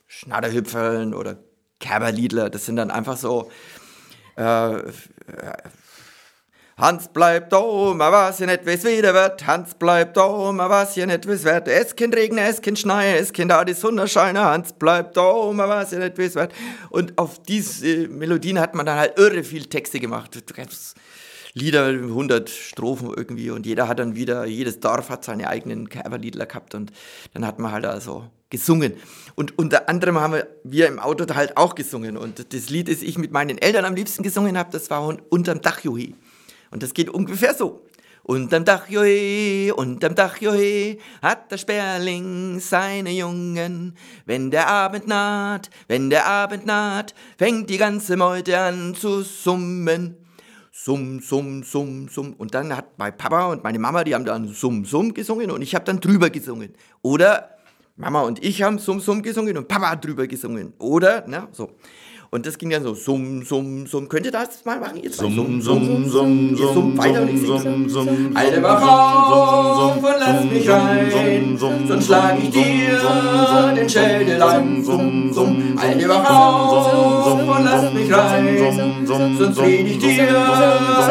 [0.08, 1.38] Schnatterhüpfeln oder
[1.80, 3.50] Kerberliedler, das sind dann einfach so
[4.38, 4.84] äh, äh,
[6.84, 9.48] Hans bleibt da, man weiß ja nicht, wie's wieder wird.
[9.48, 11.70] Hans bleibt da, man weiß ja nicht, wie's wird.
[11.70, 14.44] Es kann regnen, es kann schneien, es kann da die Sonne scheinen.
[14.44, 16.54] Hans bleibt da, man weiß ja nicht, wie's wird.
[16.90, 20.38] Und auf diese Melodien hat man dann halt irre viel Texte gemacht.
[21.54, 26.48] Lieder, 100 Strophen irgendwie und jeder hat dann wieder, jedes Dorf hat seine eigenen Coverliedler
[26.48, 26.92] gehabt und
[27.34, 28.96] dann hat man halt also gesungen.
[29.36, 33.18] Und unter anderem haben wir, im Auto halt auch gesungen und das Lied, das ich
[33.18, 36.16] mit meinen Eltern am liebsten gesungen habe, das war Unterm Dach, Juhi.
[36.74, 37.86] Und das geht ungefähr so.
[38.24, 43.96] Unterm Dach, Johe, unterm Dach, Johe, hat der Sperling seine Jungen.
[44.26, 50.18] Wenn der Abend naht, wenn der Abend naht, fängt die ganze Meute an zu summen.
[50.72, 52.34] Summ, summ, summ, summ.
[52.34, 55.62] Und dann hat mein Papa und meine Mama, die haben dann Summ, Summ gesungen und
[55.62, 56.74] ich habe dann drüber gesungen.
[57.04, 57.50] Oder
[57.98, 60.74] Mama und ich haben Summ, Summ gesungen und Papa hat drüber gesungen.
[60.80, 61.70] Oder, na, so.
[62.34, 64.10] Und das ging dann so Summ, Summ, Summ.
[64.10, 65.00] Könnt ihr das mal machen?
[65.04, 68.64] Jetzt Summ, summ, summ, Ihr summt weiter und ich summ, sing summ, summ, Alte summ,
[68.64, 72.46] wach summ, auf summ, und lass summ, mich summ, rein, summ, summ, sonst schlag ich
[72.46, 74.84] summ, dir summ, summ, den Schädel ein.
[74.84, 80.28] Summ, summ, Alte wach auf und lass mich rein, sonst dreh ich dir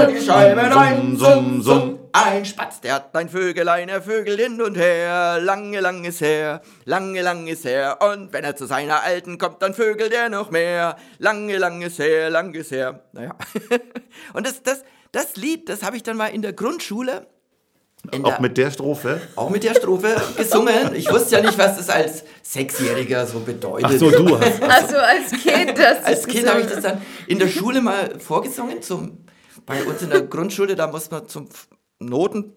[0.09, 1.17] die Scheibe rein.
[1.17, 1.92] Summ, summ.
[2.15, 6.61] Ein Spatz, der hat ein Vögelein, er vögelt hin und her, lange, lang ist her,
[6.85, 7.99] lange, lang ist her.
[8.03, 11.99] Und wenn er zu seiner Alten kommt, dann vögelt er noch mehr, lange, lang ist
[11.99, 13.03] her, lang ist her.
[13.13, 13.35] Naja.
[14.35, 17.27] Und das, das, das Lied, das habe ich dann mal in der Grundschule
[18.11, 19.21] in Auch der, mit der Strophe?
[19.37, 20.95] auch mit der Strophe gesungen.
[20.95, 23.91] Ich wusste ja nicht, was das als Sechsjähriger so bedeutet.
[23.91, 24.61] Ach so, du hast.
[24.69, 28.83] Also als Kind, das Als Kind habe ich das dann in der Schule mal vorgesungen.
[28.83, 29.25] Zum,
[29.65, 31.49] bei uns in der Grundschule, da muss man zum
[32.07, 32.53] Noten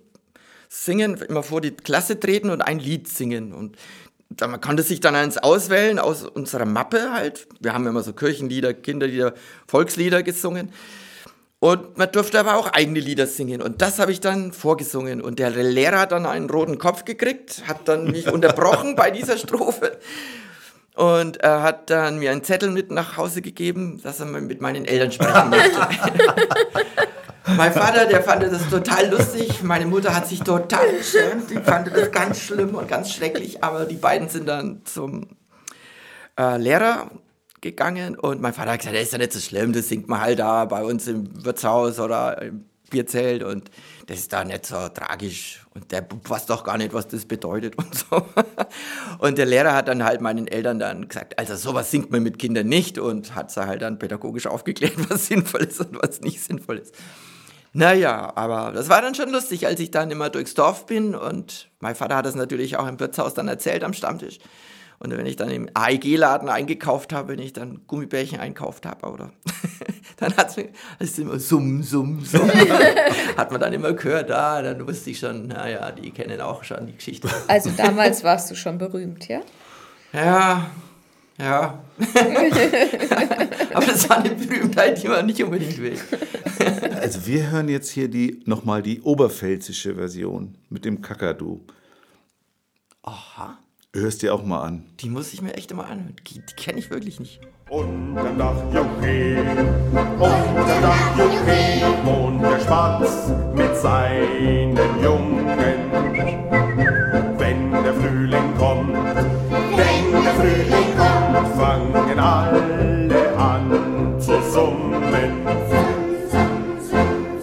[0.69, 3.53] singen, immer vor die Klasse treten und ein Lied singen.
[3.53, 3.77] Und
[4.39, 7.47] man konnte sich dann eins auswählen aus unserer Mappe halt.
[7.59, 9.33] Wir haben immer so Kirchenlieder, Kinderlieder,
[9.67, 10.71] Volkslieder gesungen.
[11.59, 13.61] Und man durfte aber auch eigene Lieder singen.
[13.61, 15.21] Und das habe ich dann vorgesungen.
[15.21, 19.37] Und der Lehrer hat dann einen roten Kopf gekriegt, hat dann mich unterbrochen bei dieser
[19.37, 19.97] Strophe.
[20.95, 24.85] Und er hat dann mir einen Zettel mit nach Hause gegeben, dass er mit meinen
[24.85, 25.87] Eltern sprechen möchte.
[27.47, 29.63] mein Vater, der fand das total lustig.
[29.63, 31.49] Meine Mutter hat sich total geschämt.
[31.49, 33.63] Die fand das ganz schlimm und ganz schrecklich.
[33.63, 35.27] Aber die beiden sind dann zum
[36.39, 37.11] äh, Lehrer
[37.61, 40.21] gegangen und mein Vater hat gesagt, das ist ja nicht so schlimm, das singt man
[40.21, 43.71] halt da bei uns im Wirtshaus oder im Bierzelt und
[44.05, 47.25] das ist da nicht so tragisch und der Bub weiß doch gar nicht, was das
[47.25, 48.23] bedeutet und so.
[49.19, 52.37] Und der Lehrer hat dann halt meinen Eltern dann gesagt, also sowas singt man mit
[52.37, 56.43] Kindern nicht und hat sie halt dann pädagogisch aufgeklärt, was sinnvoll ist und was nicht
[56.43, 56.93] sinnvoll ist.
[57.77, 61.69] Naja, aber das war dann schon lustig, als ich dann immer durchs Dorf bin und
[61.81, 64.39] mein Vater hat das natürlich auch im Wirtshaus dann erzählt am Stammtisch.
[64.97, 69.33] Und wenn ich dann im AEG-Laden eingekauft habe, wenn ich dann Gummibärchen einkauft habe, oder
[70.15, 70.57] dann hat
[70.99, 72.49] es immer summ, summ, summ.
[73.37, 76.87] hat man dann immer gehört, ah, dann wusste ich schon, naja, die kennen auch schon
[76.87, 77.27] die Geschichte.
[77.49, 79.41] Also damals warst du schon berühmt, ja?
[80.13, 80.71] Ja,
[81.37, 81.83] ja.
[83.73, 85.97] Aber das war eine Berühmtheit, die man nicht unbedingt will.
[87.01, 91.61] Also wir hören jetzt hier die nochmal die oberpfälzische Version mit dem Kakadu.
[93.03, 93.59] Aha,
[93.95, 94.83] Hörst dir auch mal an.
[94.99, 96.17] die muss ich mir echt immer anhören.
[96.27, 97.39] Die, die kenne ich wirklich nicht.
[97.69, 99.37] Unterm Dach Juche,
[100.19, 105.45] unterm Dach Juche, wohnt der Spatz mit seinen Jungen.
[112.25, 115.45] Alle an zu summen.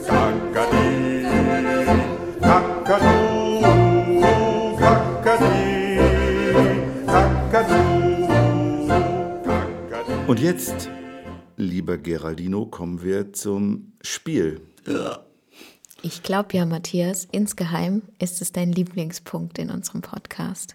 [0.06, 1.24] Kakadi,
[2.40, 3.12] Kakadu,
[4.82, 5.56] Kakadi,
[7.06, 7.82] Kakadu,
[9.46, 10.12] Kakadi.
[10.26, 10.90] Und jetzt,
[11.56, 14.60] lieber Geraldino, kommen wir zum Spiel.
[16.02, 20.74] Ich glaube ja, Matthias, insgeheim ist es dein Lieblingspunkt in unserem Podcast.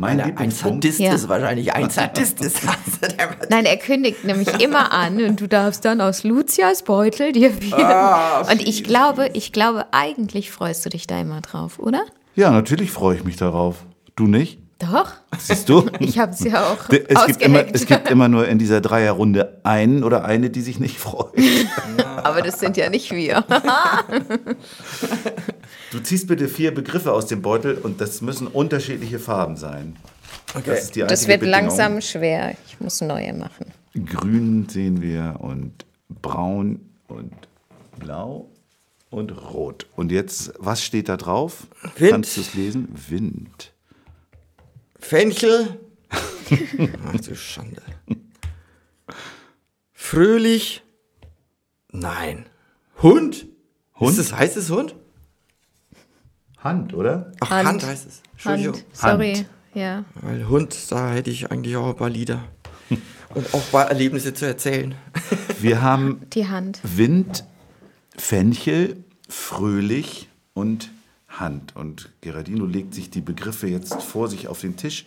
[0.00, 0.82] Mein Ein Lieblingspunkt.
[0.84, 1.12] Sadist Ja.
[1.12, 2.40] ist wahrscheinlich ein Sadist.
[2.40, 2.62] Ist
[3.50, 7.86] Nein, er kündigt nämlich immer an und du darfst dann aus Lucias Beutel dir wieder.
[7.86, 12.00] Ah, und ich glaube, ich glaube, eigentlich freust du dich da immer drauf, oder?
[12.34, 13.84] Ja, natürlich freue ich mich darauf.
[14.16, 14.58] Du nicht?
[14.80, 15.12] Doch.
[15.38, 15.86] Siehst du?
[15.98, 19.60] Ich habe es ja auch es gibt, immer, es gibt immer nur in dieser Dreierrunde
[19.62, 21.34] einen oder eine, die sich nicht freut.
[22.24, 23.44] Aber das sind ja nicht wir.
[25.92, 29.96] Du ziehst bitte vier Begriffe aus dem Beutel und das müssen unterschiedliche Farben sein.
[30.64, 31.66] Das ist die Das einzige wird Bedingung.
[31.68, 32.54] langsam schwer.
[32.66, 33.66] Ich muss neue machen.
[34.06, 37.32] Grün sehen wir und braun und
[37.98, 38.48] blau
[39.10, 39.86] und rot.
[39.96, 41.66] Und jetzt, was steht da drauf?
[41.96, 42.10] Wind.
[42.12, 42.88] Kannst du es lesen?
[43.08, 43.72] Wind.
[45.00, 45.80] Fenchel.
[47.06, 47.82] Ach du Schande.
[49.92, 50.82] Fröhlich.
[51.92, 52.46] Nein.
[53.02, 53.46] Hund.
[53.96, 54.12] Hund?
[54.12, 54.94] Ist es, heißt es Hund?
[56.58, 57.32] Hand, oder?
[57.40, 57.68] Ach, Hand.
[57.68, 58.22] Hand, heißt es.
[58.32, 58.74] Entschuldigung.
[58.74, 58.84] Hand.
[58.92, 59.34] Sorry.
[59.34, 59.46] Hand.
[59.74, 60.04] Ja.
[60.16, 62.44] Weil Hund, da hätte ich eigentlich auch ein paar Lieder.
[63.34, 64.94] Und auch ein paar Erlebnisse zu erzählen.
[65.60, 66.80] Wir haben Die Hand.
[66.82, 67.44] Wind,
[68.16, 70.90] Fenchel, Fröhlich und
[71.30, 71.74] Hand.
[71.76, 75.06] Und Gerardino legt sich die Begriffe jetzt vor sich auf den Tisch.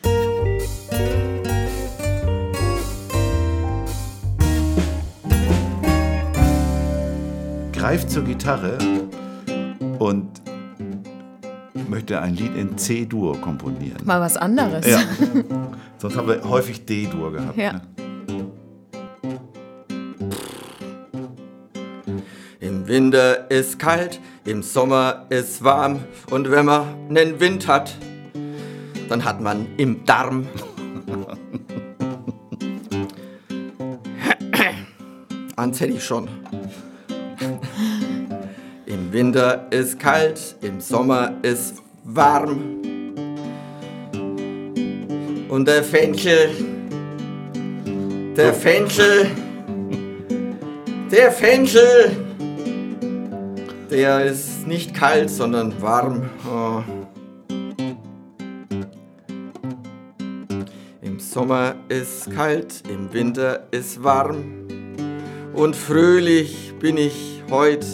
[7.71, 8.77] Greift zur Gitarre
[9.99, 10.41] und
[11.89, 14.03] möchte ein Lied in C-Dur komponieren.
[14.05, 14.87] Mal was anderes.
[14.87, 15.03] Ja.
[15.97, 17.57] Sonst haben wir häufig D-Dur gehabt.
[17.57, 17.73] Ja.
[17.73, 17.81] Ne?
[22.59, 26.03] Im Winter ist kalt, im Sommer ist warm.
[26.29, 27.95] Und wenn man einen Wind hat,
[29.09, 30.47] dann hat man im Darm.
[35.55, 36.27] Ans hätte ich schon.
[38.85, 42.81] Im Winter ist kalt, im Sommer ist warm.
[45.47, 46.49] Und der Fenchel,
[48.35, 49.27] der Fenchel,
[51.11, 52.22] der Fenchel,
[53.93, 56.27] der ist nicht kalt, sondern warm.
[56.49, 56.81] Oh.
[60.99, 64.65] Im Sommer ist kalt, im Winter ist warm.
[65.53, 67.85] Und fröhlich bin ich heute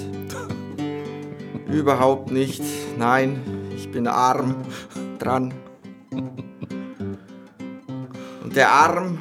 [1.67, 2.63] überhaupt nicht.
[2.97, 3.41] Nein,
[3.75, 4.55] ich bin arm
[5.19, 5.53] dran.
[8.41, 9.19] Und der Arm,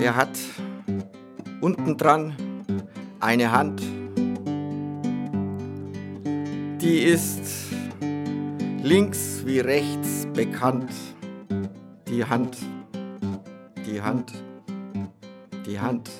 [0.00, 0.38] der hat
[1.60, 2.36] unten dran
[3.18, 3.82] eine Hand.
[6.84, 7.40] Die ist
[8.82, 10.92] links wie rechts bekannt.
[12.08, 12.58] Die Hand,
[13.86, 14.34] die Hand,
[15.64, 16.10] die Hand.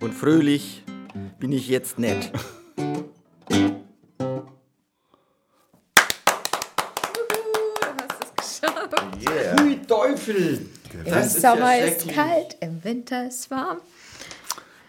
[0.00, 0.84] Und fröhlich
[1.38, 2.30] bin ich jetzt nett.
[9.58, 10.68] Hui Teufel!
[11.06, 13.78] Im Sommer ist kalt, im Winter ist warm.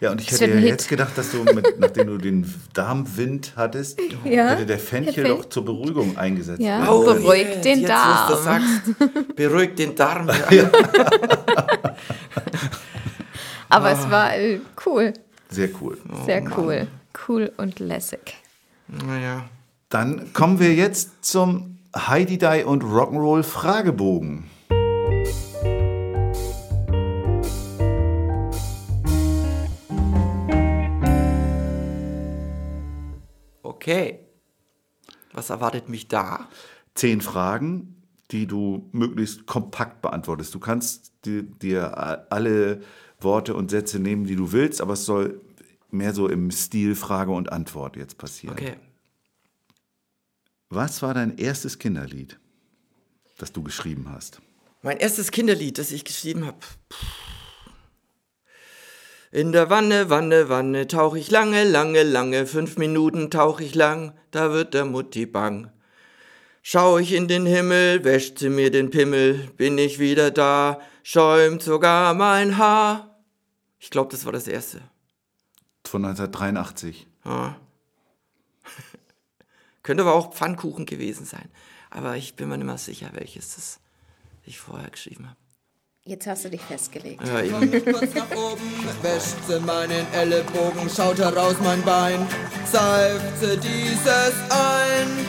[0.01, 3.53] Ja, und ich Das hätte ja jetzt gedacht, dass du, mit, nachdem du den Darmwind
[3.55, 6.79] hattest, Ja, hätte der Fenchel der Fen- doch zur Beruhigung eingesetzt Ja.
[6.81, 6.89] werden.
[6.89, 8.29] Oh, Beruhigt den jetzt, Darm.
[8.29, 8.67] Was du sagst.
[9.35, 10.29] Beruhigt den Darm.
[10.51, 10.69] Ja.
[13.69, 15.13] Aber es war äh, cool.
[15.49, 15.97] Sehr cool.
[16.25, 16.87] Sehr cool.
[17.27, 18.35] Cool und lässig.
[18.87, 19.45] Naja.
[19.89, 24.45] Dann kommen wir jetzt zum Heidi Die und Rock'n'Roll Fragebogen.
[33.75, 34.19] Okay.
[35.33, 36.47] Was erwartet mich da?
[36.93, 38.01] Zehn Fragen,
[38.31, 40.55] die du möglichst kompakt beantwortest.
[40.55, 42.81] Du kannst dir, alle
[43.19, 45.41] Worte und Sätze nehmen, die du willst, aber es soll
[45.91, 48.57] mehr so im Stil Frage und Antwort jetzt passieren.
[48.57, 48.77] Okay.
[50.69, 52.39] Was war dein erstes Kinderlied,
[53.37, 54.41] das du geschrieben hast?
[54.81, 56.57] Mein erstes Kinderlied, das ich geschrieben habe.
[59.35, 64.17] In der Wanne, Wanne, Wanne tauch ich lange, lange, lange, fünf Minuten tauch ich lang,
[64.31, 65.73] da wird der Mutti bang.
[66.61, 71.61] Schau ich in den Himmel, wäscht sie mir den Pimmel, bin ich wieder da, schäumt
[71.61, 73.19] sogar mein Haar.
[73.77, 74.79] Ich glaube, das war das erste.
[75.83, 77.05] Von 1983.
[77.25, 77.57] Ja.
[79.83, 81.49] Könnte aber auch Pfannkuchen gewesen sein.
[81.89, 83.81] Aber ich bin mir nicht mehr sicher, welches das
[84.45, 85.44] ich vorher geschrieben habe.
[86.07, 87.19] Jetzt hast du dich festgelegt.
[87.25, 87.83] Ja, eben.
[87.83, 88.61] kurz nach oben,
[89.01, 92.27] wäscht sie meinen Ellenbogen, schaut heraus mein Bein,
[92.71, 95.25] seift sie dieses ein.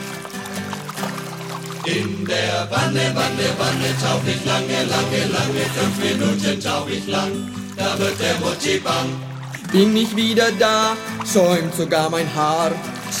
[9.71, 12.71] Bin ich wieder da, schäumt sogar mein Haar,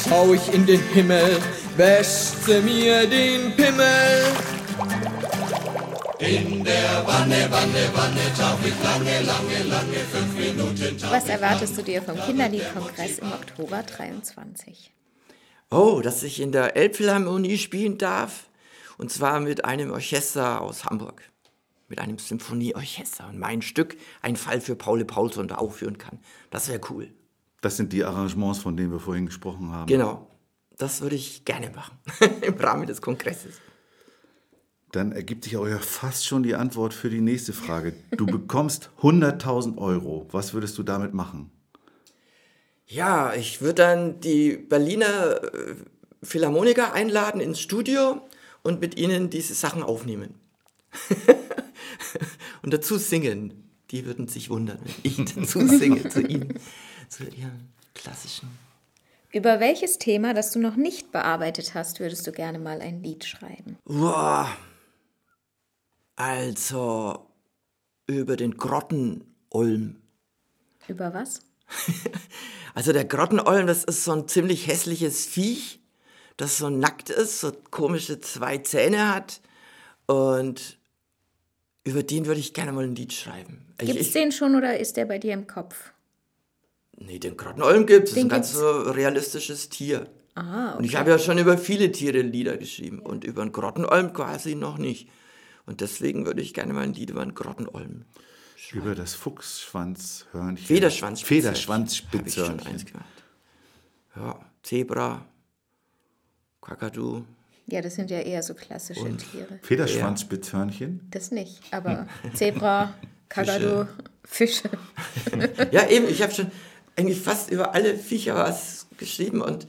[0.07, 1.39] schau ich in den Himmel,
[1.75, 4.21] wäscht sie mir den Pimmel.
[11.09, 14.91] Was erwartest du dir vom Kinderliedkongress im Oktober 23?
[15.69, 18.49] Oh, dass ich in der Elbphilharmonie spielen darf.
[18.97, 21.21] Und zwar mit einem Orchester aus Hamburg.
[21.87, 23.27] Mit einem Symphonieorchester.
[23.27, 26.19] Und mein Stück, ein Fall für Paul Paulson, da aufführen kann.
[26.49, 27.13] Das wäre cool.
[27.61, 29.85] Das sind die Arrangements, von denen wir vorhin gesprochen haben.
[29.85, 30.27] Genau.
[30.77, 31.99] Das würde ich gerne machen.
[32.41, 33.61] Im Rahmen des Kongresses.
[34.91, 37.93] Dann ergibt sich auch ja fast schon die Antwort für die nächste Frage.
[38.11, 40.27] Du bekommst 100.000 Euro.
[40.31, 41.51] Was würdest du damit machen?
[42.85, 45.75] Ja, ich würde dann die Berliner äh,
[46.23, 48.21] Philharmoniker einladen ins Studio
[48.63, 50.35] und mit ihnen diese Sachen aufnehmen.
[52.61, 53.63] und dazu singen.
[53.91, 56.59] Die würden sich wundern, wenn ich dazu singe zu ihnen,
[57.07, 58.49] zu ihren klassischen
[59.31, 63.23] Über welches Thema, das du noch nicht bearbeitet hast, würdest du gerne mal ein Lied
[63.23, 63.77] schreiben?
[63.85, 64.49] Boah.
[66.17, 67.27] Also
[68.07, 69.95] über den Grottenolm.
[70.89, 71.39] Über was?
[72.75, 75.79] Also der Grottenolm, das ist so ein ziemlich hässliches Viech,
[76.37, 79.41] das so nackt ist, so komische zwei Zähne hat.
[80.05, 80.77] Und
[81.83, 83.65] über den würde ich gerne mal ein Lied schreiben.
[83.79, 85.91] Gibt es den schon oder ist der bei dir im Kopf?
[86.99, 88.13] Nee, den Grottenolm gibt es.
[88.13, 88.59] Das ist Den ein ganz gibt's.
[88.59, 90.07] so realistisches Tier.
[90.35, 94.13] Ah, Und ich habe ja schon über viele Tiere Lieder geschrieben und über einen Grottenolm
[94.13, 95.09] quasi noch nicht.
[95.67, 98.05] Und deswegen würde ich gerne mal ein Lied über einen Grottenolm.
[98.71, 100.65] Über das Fuchsschwanzhörnchen.
[100.65, 101.19] Federschwanz.
[101.21, 102.67] Habe ich schon Federschwanzspitzhörnchen.
[102.67, 103.05] eins gemacht.
[104.15, 105.25] Ja, Zebra,
[106.61, 107.25] Kakadu.
[107.67, 109.59] Ja, das sind ja eher so klassische Tiere.
[109.61, 111.05] Federschwanzspitzhörnchen?
[111.11, 112.93] Das nicht, aber Zebra,
[113.29, 113.85] Kakadu,
[114.23, 114.69] Fische.
[115.71, 116.49] Ja, eben, ich habe schon
[116.95, 119.67] eigentlich fast über alle Viecher was geschrieben und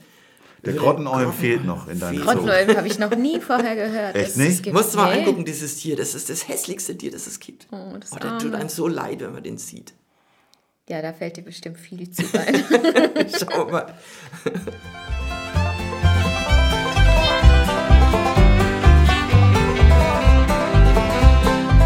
[0.64, 2.24] Der den Grottenolm Grotten- fehlt noch in deinem Zoo.
[2.24, 4.16] Grottenolm habe ich noch nie vorher gehört.
[4.16, 4.72] Echt nicht?
[4.72, 5.96] Musst du mal angucken, dieses Tier.
[5.96, 7.66] Das ist das hässlichste Tier, das es gibt.
[7.70, 9.92] Oh, das oh, der tut einem so leid, wenn man den sieht.
[10.88, 12.64] Ja, da fällt dir bestimmt viel zu ein.
[13.38, 13.94] Schau mal.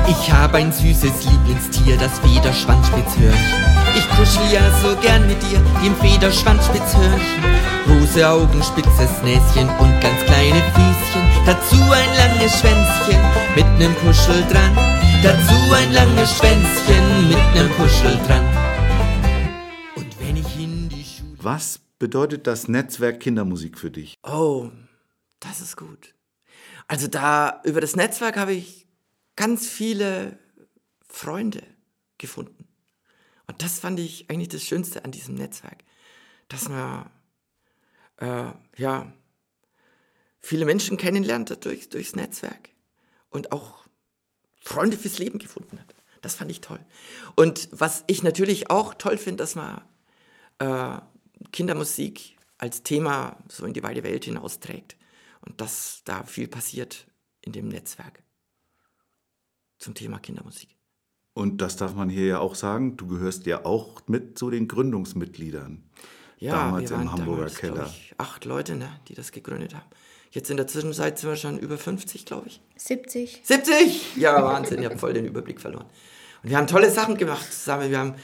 [0.08, 3.71] Ich habe ein süßes Lieblingstier, das Federschwanzspitzhörnchen.
[3.94, 7.44] Ich kuschel ja so gern mit dir, dem Federschwanzspitzhörnchen.
[7.86, 11.22] Rose Augen, spitzes Näschen und ganz kleine Füßchen.
[11.44, 13.20] Dazu ein langes Schwänzchen
[13.54, 14.74] mit nem Puschel dran.
[15.22, 18.44] Dazu ein langes Schwänzchen mit nem Puschel dran.
[19.96, 21.36] Und wenn ich in die Schule...
[21.38, 24.18] Was bedeutet das Netzwerk Kindermusik für dich?
[24.22, 24.70] Oh,
[25.40, 26.14] das ist gut.
[26.88, 28.86] Also da über das Netzwerk habe ich
[29.36, 30.38] ganz viele
[31.06, 31.62] Freunde
[32.16, 32.71] gefunden.
[33.52, 35.84] Und das fand ich eigentlich das Schönste an diesem Netzwerk,
[36.48, 37.10] dass man
[38.16, 39.12] äh, ja
[40.40, 42.70] viele Menschen kennenlernt durch, durchs Netzwerk
[43.28, 43.84] und auch
[44.62, 45.94] Freunde fürs Leben gefunden hat.
[46.22, 46.80] Das fand ich toll.
[47.36, 49.82] Und was ich natürlich auch toll finde, dass man
[50.58, 50.98] äh,
[51.52, 54.96] Kindermusik als Thema so in die weite Welt hinausträgt
[55.42, 57.06] und dass da viel passiert
[57.42, 58.22] in dem Netzwerk
[59.76, 60.74] zum Thema Kindermusik.
[61.34, 64.68] Und das darf man hier ja auch sagen, du gehörst ja auch mit zu den
[64.68, 65.82] Gründungsmitgliedern.
[66.40, 67.86] damals wir waren im Hamburger damals, Keller.
[67.86, 69.86] Ich, acht Leute, ne, die das gegründet haben.
[70.30, 72.60] Jetzt in der Zwischenzeit sind wir schon über 50, glaube ich.
[72.76, 73.40] 70.
[73.44, 74.16] 70!
[74.16, 75.86] Ja, Wahnsinn, ich habe voll den Überblick verloren.
[76.42, 77.90] Und wir haben tolle Sachen gemacht zusammen.
[77.90, 78.14] Wir haben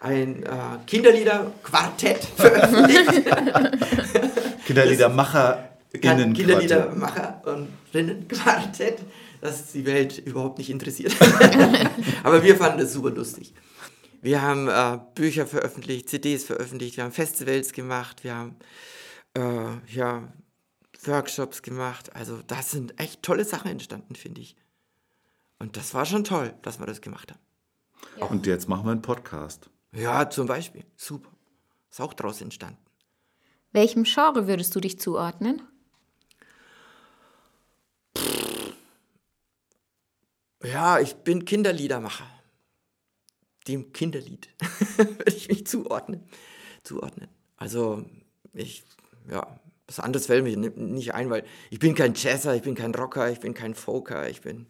[0.00, 0.48] ein äh,
[0.86, 3.26] Kinderlieder-Quartett veröffentlicht.
[4.64, 8.98] Kinderliedermacher Kinderliedermacher und Quartett,
[9.46, 11.16] das die Welt überhaupt nicht interessiert.
[12.22, 13.54] Aber wir fanden es super lustig.
[14.22, 18.56] Wir haben äh, Bücher veröffentlicht, CDs veröffentlicht, wir haben Festivals gemacht, wir haben
[19.34, 20.32] äh, ja,
[21.04, 22.14] Workshops gemacht.
[22.14, 24.56] Also das sind echt tolle Sachen entstanden, finde ich.
[25.58, 28.28] Und das war schon toll, dass wir das gemacht haben.
[28.28, 29.70] Und jetzt machen wir einen Podcast.
[29.92, 30.84] Ja, zum Beispiel.
[30.96, 31.30] Super.
[31.90, 32.78] Ist auch daraus entstanden.
[33.72, 35.62] Welchem Genre würdest du dich zuordnen?
[40.72, 42.26] Ja, ich bin Kinderliedermacher.
[43.68, 44.48] Dem Kinderlied
[44.96, 46.22] würde ich mich zuordnen.
[46.82, 47.28] zuordnen.
[47.56, 48.04] Also,
[48.52, 48.84] ich,
[49.30, 52.74] ja, was anderes fällt mir ni- nicht ein, weil ich bin kein Jazzer, ich bin
[52.74, 54.66] kein Rocker, ich bin kein Folker, ich bin,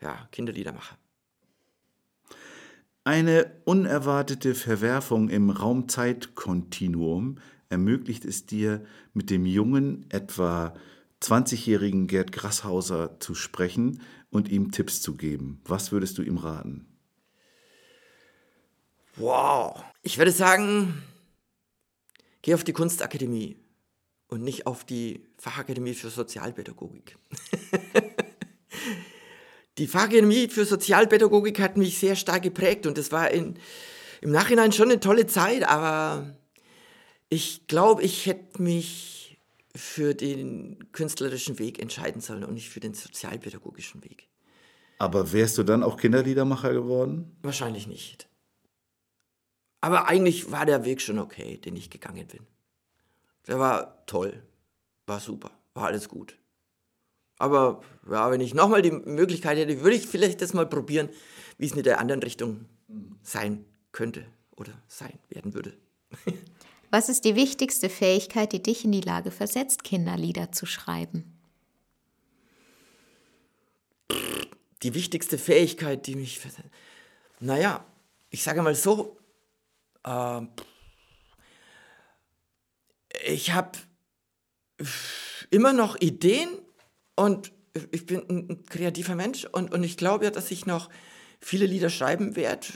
[0.00, 0.96] ja, Kinderliedermacher.
[3.04, 7.38] Eine unerwartete Verwerfung im Raumzeitkontinuum
[7.70, 8.84] ermöglicht es dir,
[9.14, 10.74] mit dem jungen, etwa
[11.22, 14.00] 20-jährigen Gerd Grasshauser zu sprechen
[14.30, 15.60] und ihm Tipps zu geben.
[15.64, 16.86] Was würdest du ihm raten?
[19.16, 19.82] Wow.
[20.02, 21.02] Ich würde sagen,
[22.42, 23.56] geh auf die Kunstakademie
[24.28, 27.18] und nicht auf die Fachakademie für Sozialpädagogik.
[29.78, 33.58] die Fachakademie für Sozialpädagogik hat mich sehr stark geprägt und das war in,
[34.20, 36.36] im Nachhinein schon eine tolle Zeit, aber
[37.28, 39.17] ich glaube, ich hätte mich
[39.78, 44.28] für den künstlerischen Weg entscheiden sollen und nicht für den sozialpädagogischen Weg.
[44.98, 47.36] Aber wärst du dann auch Kinderliedermacher geworden?
[47.42, 48.28] Wahrscheinlich nicht.
[49.80, 52.40] Aber eigentlich war der Weg schon okay, den ich gegangen bin.
[53.46, 54.42] Der war toll,
[55.06, 56.36] war super, war alles gut.
[57.38, 61.08] Aber ja, wenn ich nochmal die Möglichkeit hätte, würde ich vielleicht das mal probieren,
[61.56, 62.66] wie es mit der anderen Richtung
[63.22, 64.26] sein könnte
[64.56, 65.72] oder sein werden würde.
[66.90, 71.38] Was ist die wichtigste Fähigkeit, die dich in die Lage versetzt, Kinderlieder zu schreiben?
[74.82, 76.40] die wichtigste Fähigkeit, die mich.
[77.40, 77.84] Naja,
[78.30, 79.18] ich sage mal so.
[80.04, 80.50] ähm,
[83.24, 83.72] ich habe
[85.50, 86.48] immer noch Ideen
[87.16, 87.52] und
[87.90, 90.88] ich bin ein kreativer Mensch und, und ich glaube ja, dass ich noch
[91.40, 92.68] viele Lieder schreiben werde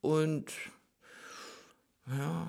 [0.00, 0.52] und
[2.06, 2.46] ja,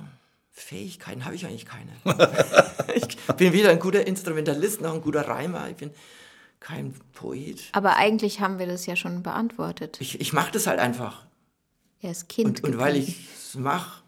[0.62, 1.92] Fähigkeiten habe ich eigentlich keine.
[2.96, 5.70] ich bin weder ein guter Instrumentalist noch ein guter Reimer.
[5.70, 5.92] Ich bin
[6.60, 7.62] kein Poet.
[7.72, 9.98] Aber eigentlich haben wir das ja schon beantwortet.
[10.00, 11.26] Ich, ich mache das halt einfach.
[12.02, 12.64] Er ist Kind.
[12.64, 14.04] Und, und weil ich es mache,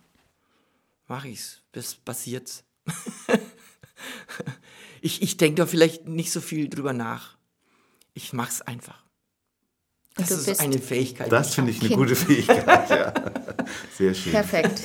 [1.07, 1.61] mache ich es.
[1.73, 2.63] Das passiert's.
[5.01, 7.37] ich ich denke da vielleicht nicht so viel drüber nach.
[8.13, 9.03] Ich mache es einfach.
[10.15, 11.31] Das ist eine Fähigkeit.
[11.31, 11.99] Das finde ich eine Kind.
[11.99, 13.13] gute Fähigkeit, ja.
[13.97, 14.31] Sehr schön.
[14.31, 14.83] Perfekt.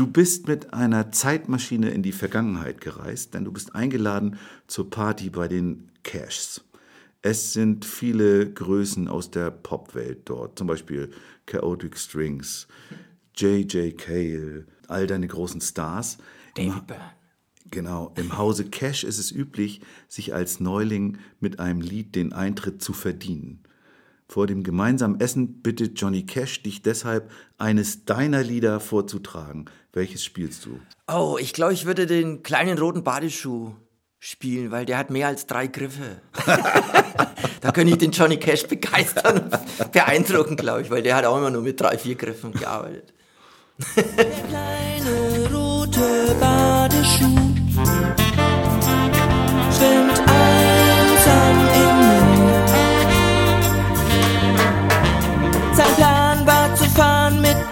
[0.00, 5.28] Du bist mit einer Zeitmaschine in die Vergangenheit gereist, denn du bist eingeladen zur Party
[5.28, 6.64] bei den Cashs.
[7.20, 11.10] Es sind viele Größen aus der Popwelt dort, zum Beispiel
[11.44, 12.66] Chaotic Strings,
[13.36, 13.98] J.J.
[13.98, 16.16] Cale, all deine großen Stars.
[16.54, 17.12] David Byrne.
[17.70, 22.80] Genau, im Hause Cash ist es üblich, sich als Neuling mit einem Lied den Eintritt
[22.80, 23.64] zu verdienen.
[24.30, 29.64] Vor dem gemeinsamen Essen bittet Johnny Cash dich deshalb, eines deiner Lieder vorzutragen.
[29.92, 30.78] Welches spielst du?
[31.12, 33.74] Oh, ich glaube, ich würde den kleinen roten Badeschuh
[34.20, 36.22] spielen, weil der hat mehr als drei Griffe.
[37.60, 41.36] da könnte ich den Johnny Cash begeistern und beeindrucken, glaube ich, weil der hat auch
[41.36, 43.12] immer nur mit drei, vier Griffen gearbeitet.
[43.94, 47.39] kleine rote Badeschuh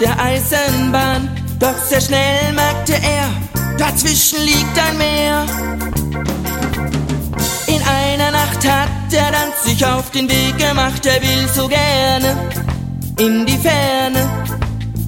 [0.00, 1.28] der Eisenbahn,
[1.58, 5.46] doch sehr schnell merkte er, dazwischen liegt ein Meer.
[7.66, 12.50] In einer Nacht hat er dann sich auf den Weg gemacht, er will so gerne
[13.18, 14.46] in die Ferne.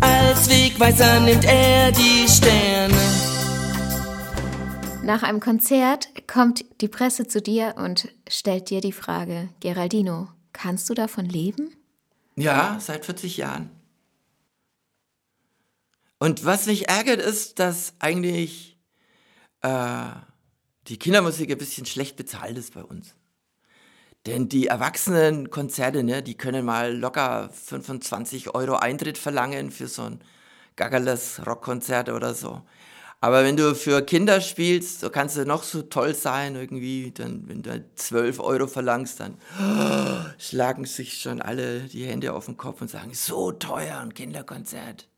[0.00, 2.94] Als Wegweiser nimmt er die Sterne.
[5.04, 10.88] Nach einem Konzert kommt die Presse zu dir und stellt dir die Frage, Geraldino, kannst
[10.90, 11.70] du davon leben?
[12.36, 13.79] Ja, seit 40 Jahren.
[16.20, 18.78] Und was mich ärgert, ist, dass eigentlich
[19.62, 20.04] äh,
[20.86, 23.14] die Kindermusik ein bisschen schlecht bezahlt ist bei uns.
[24.26, 30.20] Denn die Erwachsenenkonzerte, ne, die können mal locker 25 Euro Eintritt verlangen für so ein
[30.76, 32.60] gaggerles Rockkonzert oder so.
[33.22, 37.48] Aber wenn du für Kinder spielst, so kannst du noch so toll sein irgendwie, dann,
[37.48, 39.38] wenn du 12 Euro verlangst, dann
[40.38, 45.09] schlagen sich schon alle die Hände auf den Kopf und sagen, so teuer ein Kinderkonzert.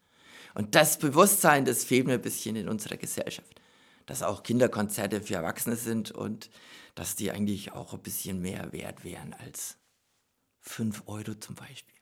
[0.54, 3.60] Und das Bewusstsein, das fehlt mir ein bisschen in unserer Gesellschaft.
[4.06, 6.50] Dass auch Kinderkonzerte für Erwachsene sind und
[6.94, 9.76] dass die eigentlich auch ein bisschen mehr wert wären als
[10.60, 11.94] 5 Euro zum Beispiel.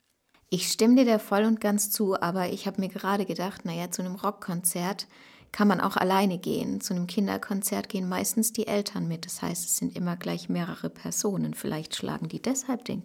[0.49, 3.91] Ich stimme dir da voll und ganz zu, aber ich habe mir gerade gedacht, naja,
[3.91, 5.07] zu einem Rockkonzert
[5.53, 6.81] kann man auch alleine gehen.
[6.81, 9.27] Zu einem Kinderkonzert gehen meistens die Eltern mit.
[9.27, 11.55] Das heißt, es sind immer gleich mehrere Personen.
[11.55, 13.03] Vielleicht schlagen die deshalb den,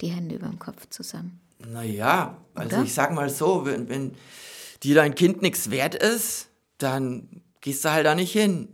[0.00, 1.40] die Hände über dem Kopf zusammen.
[1.58, 2.84] Naja, also Oder?
[2.84, 4.14] ich sag mal so, wenn, wenn
[4.82, 8.68] dir dein Kind nichts wert ist, dann gehst du halt da nicht hin.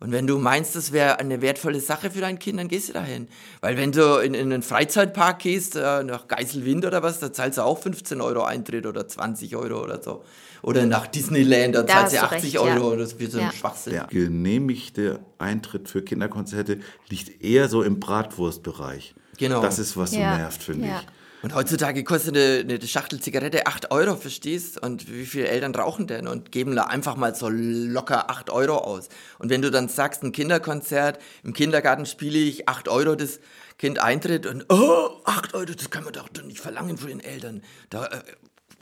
[0.00, 2.92] Und wenn du meinst, das wäre eine wertvolle Sache für dein Kind, dann gehst du
[2.92, 3.28] dahin.
[3.62, 7.56] Weil wenn du in, in einen Freizeitpark gehst, äh, nach Geiselwind oder was, da zahlst
[7.58, 10.22] du auch 15 Euro Eintritt oder 20 Euro oder so.
[10.62, 12.90] Oder nach Disneyland, da Da zahlst du hast du 80 recht, Euro.
[12.92, 12.96] ja.
[12.98, 13.52] Das wird so ein Ja.
[13.52, 13.92] Schwachsinn.
[13.94, 19.14] Der genehmigte Eintritt für Kinderkonzerte liegt eher so im Bratwurstbereich.
[19.38, 19.62] Genau.
[19.62, 21.00] Das ist, was so Ja, nervt, finde ja.
[21.00, 21.06] ich.
[21.44, 24.82] Und heutzutage kostet eine, eine Schachtel Zigarette 8 Euro, verstehst?
[24.82, 28.78] Und wie viele Eltern rauchen denn und geben da einfach mal so locker 8 Euro
[28.78, 29.10] aus?
[29.38, 33.40] Und wenn du dann sagst, ein Kinderkonzert, im Kindergarten spiele ich 8 Euro, das
[33.76, 37.60] Kind eintritt und, oh, 8 Euro, das kann man doch nicht verlangen von den Eltern.
[37.90, 38.22] Da äh,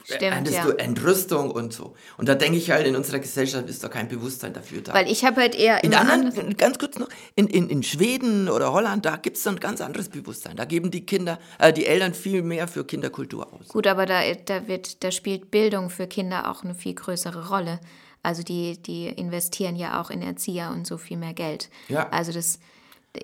[0.03, 0.63] Stimmt, erntest ja.
[0.65, 1.95] du Entrüstung und so.
[2.17, 4.93] Und da denke ich halt, in unserer Gesellschaft ist da kein Bewusstsein dafür da.
[4.93, 8.49] Weil ich habe halt eher In anderen, an- ganz kurz noch, in, in, in Schweden
[8.49, 10.55] oder Holland, da gibt es ein ganz anderes Bewusstsein.
[10.55, 13.69] Da geben die Kinder, äh, die Eltern viel mehr für Kinderkultur aus.
[13.69, 17.79] Gut, aber da, da, wird, da spielt Bildung für Kinder auch eine viel größere Rolle.
[18.21, 21.69] Also die, die investieren ja auch in Erzieher und so viel mehr Geld.
[21.89, 22.09] Ja.
[22.09, 22.59] Also das,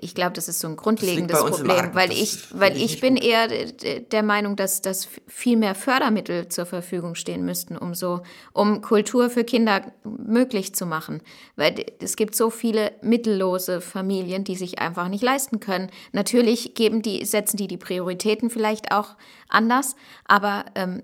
[0.01, 3.23] ich glaube, das ist so ein grundlegendes Problem, weil ich, weil ich bin gut.
[3.23, 8.21] eher der Meinung, dass, dass viel mehr Fördermittel zur Verfügung stehen müssten, um so,
[8.53, 11.21] um Kultur für Kinder möglich zu machen.
[11.55, 15.89] Weil es gibt so viele mittellose Familien, die sich einfach nicht leisten können.
[16.11, 19.15] Natürlich geben die, setzen die die Prioritäten vielleicht auch
[19.47, 21.01] anders, aber ähm,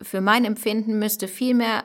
[0.00, 1.84] für mein Empfinden müsste viel mehr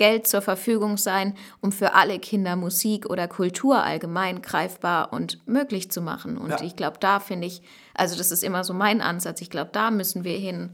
[0.00, 5.90] Geld zur Verfügung sein, um für alle Kinder Musik oder Kultur allgemein greifbar und möglich
[5.90, 6.38] zu machen.
[6.38, 6.62] Und Ja.
[6.62, 7.60] ich glaube, da finde ich,
[7.92, 10.70] also das ist immer so mein Ansatz, ich glaube, da müssen wir hin.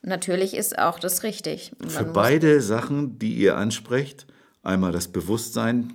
[0.00, 1.72] Natürlich ist auch das richtig.
[1.80, 4.26] Man Für beide Sachen, die ihr ansprecht,
[4.62, 5.92] einmal das Bewusstsein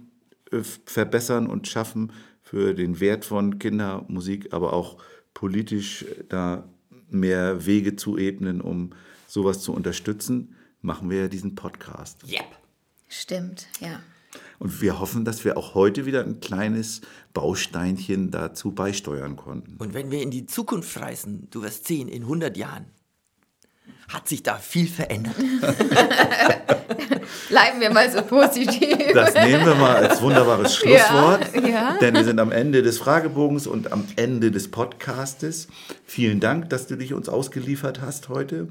[0.51, 2.12] äh, verbessern und schaffen
[2.43, 4.97] für den Wert von Kindermusik, aber auch
[5.34, 6.66] politisch äh, da
[7.09, 8.91] mehr Wege zu ebnen, um
[9.28, 12.24] sowas zu unterstützen, machen wir ja diesen Podcast.
[12.28, 12.46] Yep.
[13.08, 14.00] Stimmt, ja.
[14.60, 17.02] Und wir hoffen, dass wir auch heute wieder ein kleines
[17.34, 19.76] Bausteinchen dazu beisteuern konnten.
[19.80, 22.86] Und wenn wir in die Zukunft reisen, du wirst sehen, in 100 Jahren
[24.08, 25.36] hat sich da viel verändert.
[27.50, 28.98] Bleiben wir mal so positiv.
[29.14, 31.98] Das nehmen wir mal als wunderbares Schlusswort, Ja, ja.
[32.00, 35.68] denn wir sind am Ende des Fragebogens und am Ende des Podcastes.
[36.06, 38.68] Vielen Dank, dass du dich uns ausgeliefert hast heute.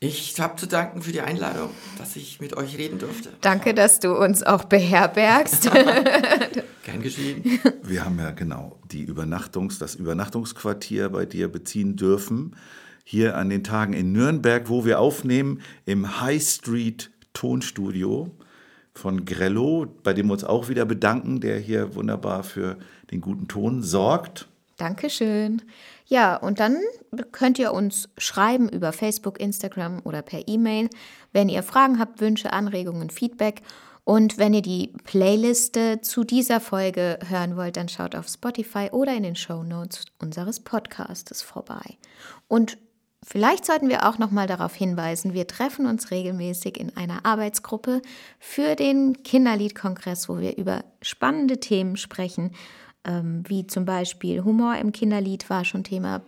[0.00, 3.30] Ich habe zu danken für die Einladung, dass ich mit euch reden durfte.
[3.40, 5.68] Danke, dass du uns auch beherbergst.
[6.84, 7.58] Gern geschehen.
[7.82, 12.54] Wir haben ja genau die Übernachtungs-, das Übernachtungsquartier bei dir beziehen dürfen.
[13.02, 18.30] Hier an den Tagen in Nürnberg, wo wir aufnehmen, im High Street Tonstudio
[18.94, 22.76] von Grello, bei dem wir uns auch wieder bedanken, der hier wunderbar für
[23.10, 24.47] den guten Ton sorgt.
[24.78, 25.62] Dankeschön.
[26.06, 26.78] Ja, und dann
[27.32, 30.88] könnt ihr uns schreiben über Facebook, Instagram oder per E-Mail,
[31.32, 33.62] wenn ihr Fragen habt, Wünsche, Anregungen, Feedback.
[34.04, 39.14] Und wenn ihr die Playliste zu dieser Folge hören wollt, dann schaut auf Spotify oder
[39.14, 41.98] in den Show Notes unseres Podcastes vorbei.
[42.46, 42.78] Und
[43.22, 48.00] vielleicht sollten wir auch noch mal darauf hinweisen, wir treffen uns regelmäßig in einer Arbeitsgruppe
[48.38, 52.52] für den Kinderliedkongress, wo wir über spannende Themen sprechen,
[53.08, 56.20] ähm, wie zum Beispiel Humor im Kinderlied war schon Thema.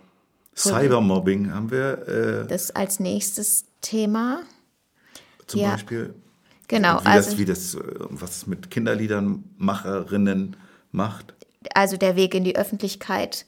[0.55, 4.41] Cybermobbing haben wir äh, Das als nächstes Thema.
[5.47, 5.71] zum Ja.
[5.71, 6.13] Beispiel.
[6.67, 7.79] Genau, wie, also- das, wie das, äh,
[8.09, 10.55] was es mit Kinderliedernmacherinnen
[10.91, 11.33] macht.
[11.75, 13.45] also der Weg in die Öffentlichkeit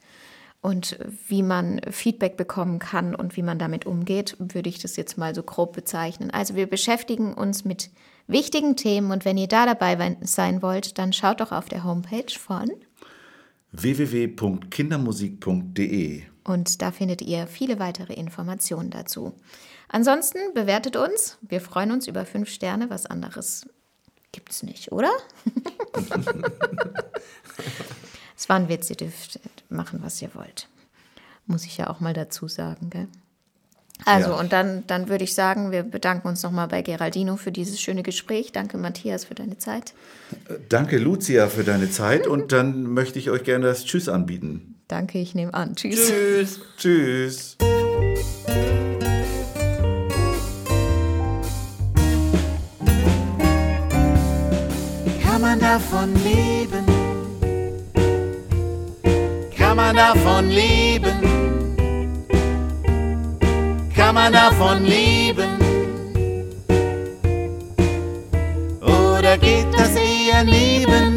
[0.60, 0.96] und
[1.28, 5.34] wie man Feedback bekommen kann und wie man damit umgeht, würde ich das jetzt mal
[5.34, 6.30] so grob bezeichnen.
[6.30, 7.90] Also wir beschäftigen uns mit
[8.28, 12.32] wichtigen Themen und wenn ihr da dabei sein wollt, dann schaut doch auf der Homepage
[12.38, 12.70] von
[13.80, 19.32] www.kindermusik.de und da findet ihr viele weitere Informationen dazu.
[19.88, 21.38] Ansonsten bewertet uns.
[21.40, 22.90] Wir freuen uns über fünf Sterne.
[22.90, 23.66] Was anderes
[24.32, 25.10] gibt's nicht, oder?
[28.36, 28.90] Es war ein Witz.
[28.90, 30.68] Ihr dürft machen, was ihr wollt.
[31.46, 33.08] Muss ich ja auch mal dazu sagen, gell?
[34.04, 34.40] Also, Ja.
[34.40, 38.02] und dann, dann würde ich sagen, wir bedanken uns nochmal bei Geraldino für dieses schöne
[38.02, 38.52] Gespräch.
[38.52, 39.94] Danke, Matthias, für deine Zeit.
[40.68, 44.74] Danke, Lucia, für deine Zeit und dann möchte ich euch gerne das Tschüss anbieten.
[44.88, 45.76] Danke, ich nehme an.
[45.76, 46.08] Tschüss.
[46.08, 46.60] Tschüss.
[46.76, 47.56] Tschüss.
[55.22, 56.84] Kann man davon leben?
[59.56, 61.13] Kann man davon leben?
[64.14, 65.58] Kann man davon leben?
[68.80, 71.13] Oder geht das eher nebenbei?